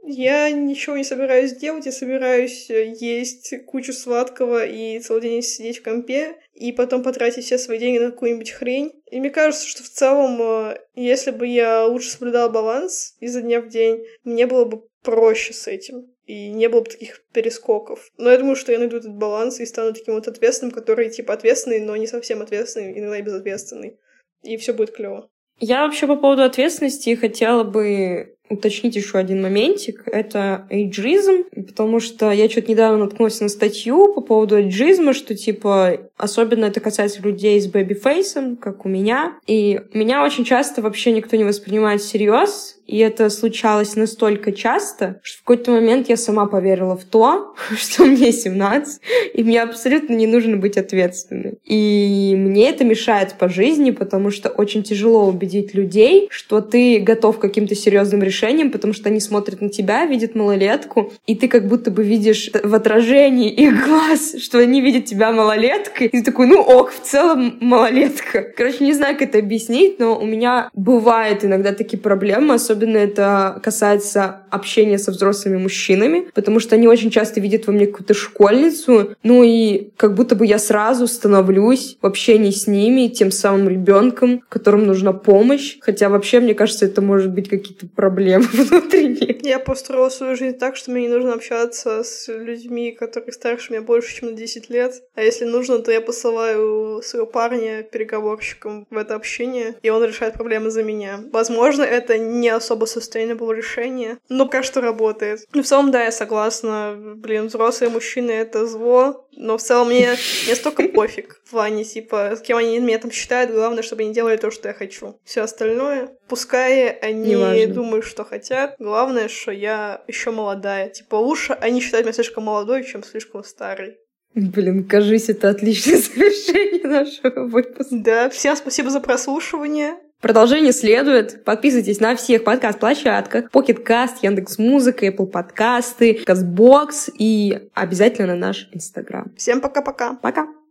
я 0.05 0.51
ничего 0.51 0.97
не 0.97 1.05
собираюсь 1.05 1.55
делать, 1.55 1.87
я 1.87 1.93
собираюсь 1.93 2.71
есть 2.71 3.65
кучу 3.67 3.93
сладкого 3.93 4.65
и 4.65 5.01
целый 5.01 5.23
день 5.23 5.43
сидеть 5.43 5.79
в 5.79 5.83
компе, 5.83 6.37
и 6.55 6.71
потом 6.71 7.03
потратить 7.03 7.45
все 7.45 7.59
свои 7.59 7.79
деньги 7.79 7.99
на 7.99 8.11
какую-нибудь 8.11 8.51
хрень. 8.51 8.93
И 9.13 9.21
мне 9.21 9.29
кажется, 9.29 9.69
что 9.69 9.83
в 9.83 9.91
целом, 9.91 10.41
э, 10.41 10.79
если 10.95 11.33
бы 11.33 11.47
я 11.47 11.85
лучше 11.85 12.09
соблюдала 12.09 12.49
баланс 12.49 13.15
изо 13.21 13.43
дня 13.43 13.61
в 13.61 13.69
день, 13.69 14.07
мне 14.25 14.47
было 14.47 14.65
бы 14.65 14.85
проще 15.03 15.53
с 15.53 15.69
этим. 15.69 16.07
И 16.25 16.51
не 16.51 16.71
было 16.71 16.81
бы 16.81 16.89
таких 16.89 17.23
перескоков. 17.31 18.11
Но 18.17 18.31
я 18.31 18.39
думаю, 18.39 18.57
что 18.57 18.73
я 18.73 18.79
найду 18.79 18.97
этот 18.97 19.15
баланс 19.15 19.61
и 19.61 19.67
стану 19.67 19.93
таким 19.93 20.15
вот 20.15 20.29
ответственным, 20.29 20.73
который 20.73 21.11
типа 21.11 21.35
ответственный, 21.35 21.81
но 21.81 21.95
не 21.95 22.07
совсем 22.07 22.41
ответственный, 22.41 22.99
иногда 22.99 23.19
и 23.19 23.23
безответственный. 23.23 23.99
И 24.45 24.57
все 24.57 24.73
будет 24.73 24.93
клево. 24.93 25.29
Я 25.59 25.85
вообще 25.85 26.07
по 26.07 26.17
поводу 26.17 26.45
ответственности 26.45 27.15
хотела 27.15 27.65
бы 27.65 28.39
уточнить 28.53 28.97
еще 28.97 29.19
один 29.19 29.43
моментик. 29.43 30.03
Это 30.07 30.67
эйджизм, 30.71 31.45
потому 31.55 32.01
что 32.01 32.31
я 32.31 32.49
что-то 32.49 32.71
недавно 32.71 33.05
наткнулась 33.05 33.41
на 33.41 33.49
статью 33.49 34.13
по 34.15 34.21
поводу 34.21 34.57
эйджизма, 34.57 35.13
что, 35.13 35.35
типа, 35.35 35.99
особенно 36.17 36.67
это 36.67 36.81
касается 36.81 37.23
людей 37.23 37.61
с 37.61 37.67
baby 37.67 37.99
face 37.99 38.32
ом, 38.32 38.57
как 38.57 38.85
у 38.87 38.89
меня. 38.89 39.35
И 39.47 39.81
меня 39.93 40.25
очень 40.25 40.45
часто 40.45 40.83
вообще 40.83 41.13
никто 41.13 41.37
не 41.37 41.45
воспринимает 41.45 42.01
всерьез, 42.01 42.79
и 42.87 42.99
это 42.99 43.31
случалось 43.31 43.97
настолько 43.97 44.53
часто, 44.53 45.21
что 45.23 45.39
в 45.39 45.45
какой-то 45.45 45.71
момент 45.71 46.09
я 46.09 46.17
сама 46.17 46.47
поверила 46.47 46.97
в 46.97 47.05
то, 47.05 47.55
что 47.77 48.05
мне 48.05 48.33
17, 48.33 49.01
и 49.35 49.43
мне 49.43 49.63
абсолютно 49.63 50.15
не 50.15 50.27
нужно 50.27 50.57
быть 50.57 50.77
ответственной. 50.77 51.59
И 51.65 52.35
мне 52.37 52.69
это 52.69 52.85
мешает 52.85 53.35
по 53.39 53.49
жизни, 53.49 53.93
потому 53.93 54.31
что 54.31 54.51
очень 54.51 54.83
тяжело 54.83 55.27
убедить 55.27 55.75
людей, 55.75 56.29
что 56.31 56.61
ты 56.61 57.01
готов 57.01 57.39
к 57.39 57.41
каким-то 57.41 57.75
серьезным 57.75 58.23
решениям, 58.23 58.42
решением, 58.43 58.71
потому 58.71 58.93
что 58.93 59.09
они 59.09 59.21
смотрят 59.21 59.61
на 59.61 59.69
тебя, 59.69 60.05
видят 60.07 60.35
малолетку, 60.35 61.13
и 61.27 61.35
ты 61.35 61.49
как 61.49 61.69
будто 61.69 61.91
бы 61.91 62.03
видишь 62.03 62.51
в 62.63 62.75
отражении 62.75 63.51
их 63.51 63.85
глаз, 63.87 64.37
что 64.41 64.59
они 64.59 64.81
видят 64.81 65.05
тебя 65.05 65.33
малолеткой, 65.33 66.09
и 66.09 66.11
ты 66.11 66.25
такой, 66.25 66.47
ну 66.47 66.61
ок, 66.61 66.91
в 66.91 67.01
целом 67.01 67.59
малолетка. 67.61 68.43
Короче, 68.57 68.85
не 68.85 68.93
знаю, 68.93 69.15
как 69.15 69.29
это 69.29 69.39
объяснить, 69.39 69.99
но 69.99 70.19
у 70.19 70.27
меня 70.27 70.71
бывают 70.75 71.45
иногда 71.45 71.73
такие 71.73 71.99
проблемы, 71.99 72.55
особенно 72.55 72.97
это 72.97 73.61
касается 73.63 74.43
общения 74.51 74.99
со 74.99 75.13
взрослыми 75.13 75.59
мужчинами, 75.59 76.27
потому 76.35 76.61
что 76.61 76.75
они 76.75 76.89
очень 76.89 77.11
часто 77.11 77.41
видят 77.41 77.67
во 77.67 77.73
мне 77.73 77.87
какую-то 77.87 78.15
школьницу, 78.15 79.15
ну 79.23 79.43
и 79.43 79.91
как 79.97 80.15
будто 80.15 80.37
бы 80.37 80.47
я 80.47 80.59
сразу 80.59 81.07
становлюсь 81.07 81.97
в 82.03 82.07
общении 82.07 82.51
с 82.51 82.67
ними 82.67 83.09
тем 83.09 83.31
самым 83.31 83.69
ребенком, 83.69 84.43
которому 84.49 84.87
нужна 84.87 85.13
помощь, 85.13 85.77
хотя 85.81 86.09
вообще, 86.09 86.41
мне 86.41 86.55
кажется, 86.55 86.87
это 86.87 87.01
может 87.01 87.33
быть 87.33 87.49
какие-то 87.49 87.87
проблемы 87.87 88.32
внутренние. 88.53 89.39
Я 89.43 89.59
построила 89.59 90.09
свою 90.09 90.37
жизнь 90.37 90.59
так, 90.59 90.77
что 90.77 90.91
мне 90.91 91.03
не 91.03 91.09
нужно 91.09 91.35
общаться 91.35 92.03
с 92.05 92.29
людьми, 92.29 92.93
которые 92.93 93.33
старше 93.33 93.73
меня 93.73 93.83
больше, 93.83 94.17
чем 94.17 94.31
на 94.31 94.37
10 94.37 94.71
лет. 94.71 95.03
А 95.15 95.23
если 95.23 95.45
нужно, 95.45 95.79
то 95.81 95.91
я 95.91 96.01
посылаю 96.01 97.03
своего 97.03 97.27
парня 97.27 97.83
переговорщиком 97.83 98.87
в 98.91 98.97
это 98.97 99.15
общение, 99.15 99.75
и 99.83 99.91
он 99.91 100.05
решает 100.05 100.35
проблемы 100.35 100.71
за 100.71 100.83
меня. 100.83 101.21
Возможно, 101.33 101.83
это 101.83 102.19
не 102.19 102.49
особо 102.49 102.87
sustainable 102.87 103.55
решение, 103.55 104.19
но 104.29 104.47
пока 104.47 104.63
что 104.63 104.81
работает. 104.81 105.41
Ну, 105.53 105.63
в 105.63 105.67
целом, 105.67 105.91
да, 105.91 106.05
я 106.05 106.13
согласна. 106.13 106.95
Блин, 107.17 107.47
взрослые 107.47 107.91
мужчины— 107.91 108.31
это 108.33 108.67
зло, 108.67 109.27
но 109.37 109.57
в 109.57 109.63
целом 109.63 109.89
мне 109.89 110.11
не 110.47 110.55
столько 110.55 110.83
пофиг 110.89 111.41
в 111.45 111.51
плане, 111.51 111.85
типа, 111.85 112.37
с 112.37 112.41
кем 112.41 112.59
они 112.59 112.79
меня 112.79 112.99
там 112.99 113.11
считают, 113.11 113.51
главное, 113.51 113.83
чтобы 113.83 114.03
они 114.03 114.13
делали 114.13 114.37
то, 114.37 114.51
что 114.51 114.69
я 114.69 114.75
хочу. 114.75 115.19
Все 115.25 115.43
остальное, 115.43 116.11
пускай 116.29 116.91
они 116.91 117.67
думают, 117.67 118.05
что 118.05 118.22
хотят, 118.25 118.77
главное, 118.79 119.29
что 119.29 119.53
я 119.53 120.03
еще 120.07 120.31
молодая. 120.31 120.89
Типа, 120.89 121.17
лучше 121.17 121.53
они 121.55 121.81
считают 121.81 122.07
меня 122.07 122.15
слишком 122.15 122.45
молодой, 122.45 122.85
чем 122.85 123.03
слишком 123.03 123.45
старый. 123.45 123.97
Блин, 124.35 124.85
кажись, 124.85 125.29
это 125.29 125.51
отличное 125.51 125.97
завершение 125.99 126.85
нашего 126.85 127.47
выпуска. 127.47 127.95
Да, 127.97 128.31
всем 128.31 128.57
спасибо 128.57 128.91
за 128.91 129.01
прослушивание. 129.01 129.97
Продолжение 130.21 130.73
следует. 130.73 131.43
Подписывайтесь 131.45 131.99
на 131.99 132.15
всех 132.15 132.45
подкаст-площадках. 132.45 133.51
Pocket 133.53 133.85
Cast, 133.85 134.19
Яндекс.Музыка, 134.23 135.07
Apple 135.07 135.27
подкасты, 135.27 136.15
Казбокс 136.25 137.11
и 137.19 137.69
обязательно 137.75 138.35
на 138.35 138.37
наш 138.37 138.69
Инстаграм. 138.73 139.33
Всем 139.37 139.61
пока-пока. 139.61 140.15
Пока. 140.15 140.43
-пока. 140.43 140.47
пока. 140.47 140.53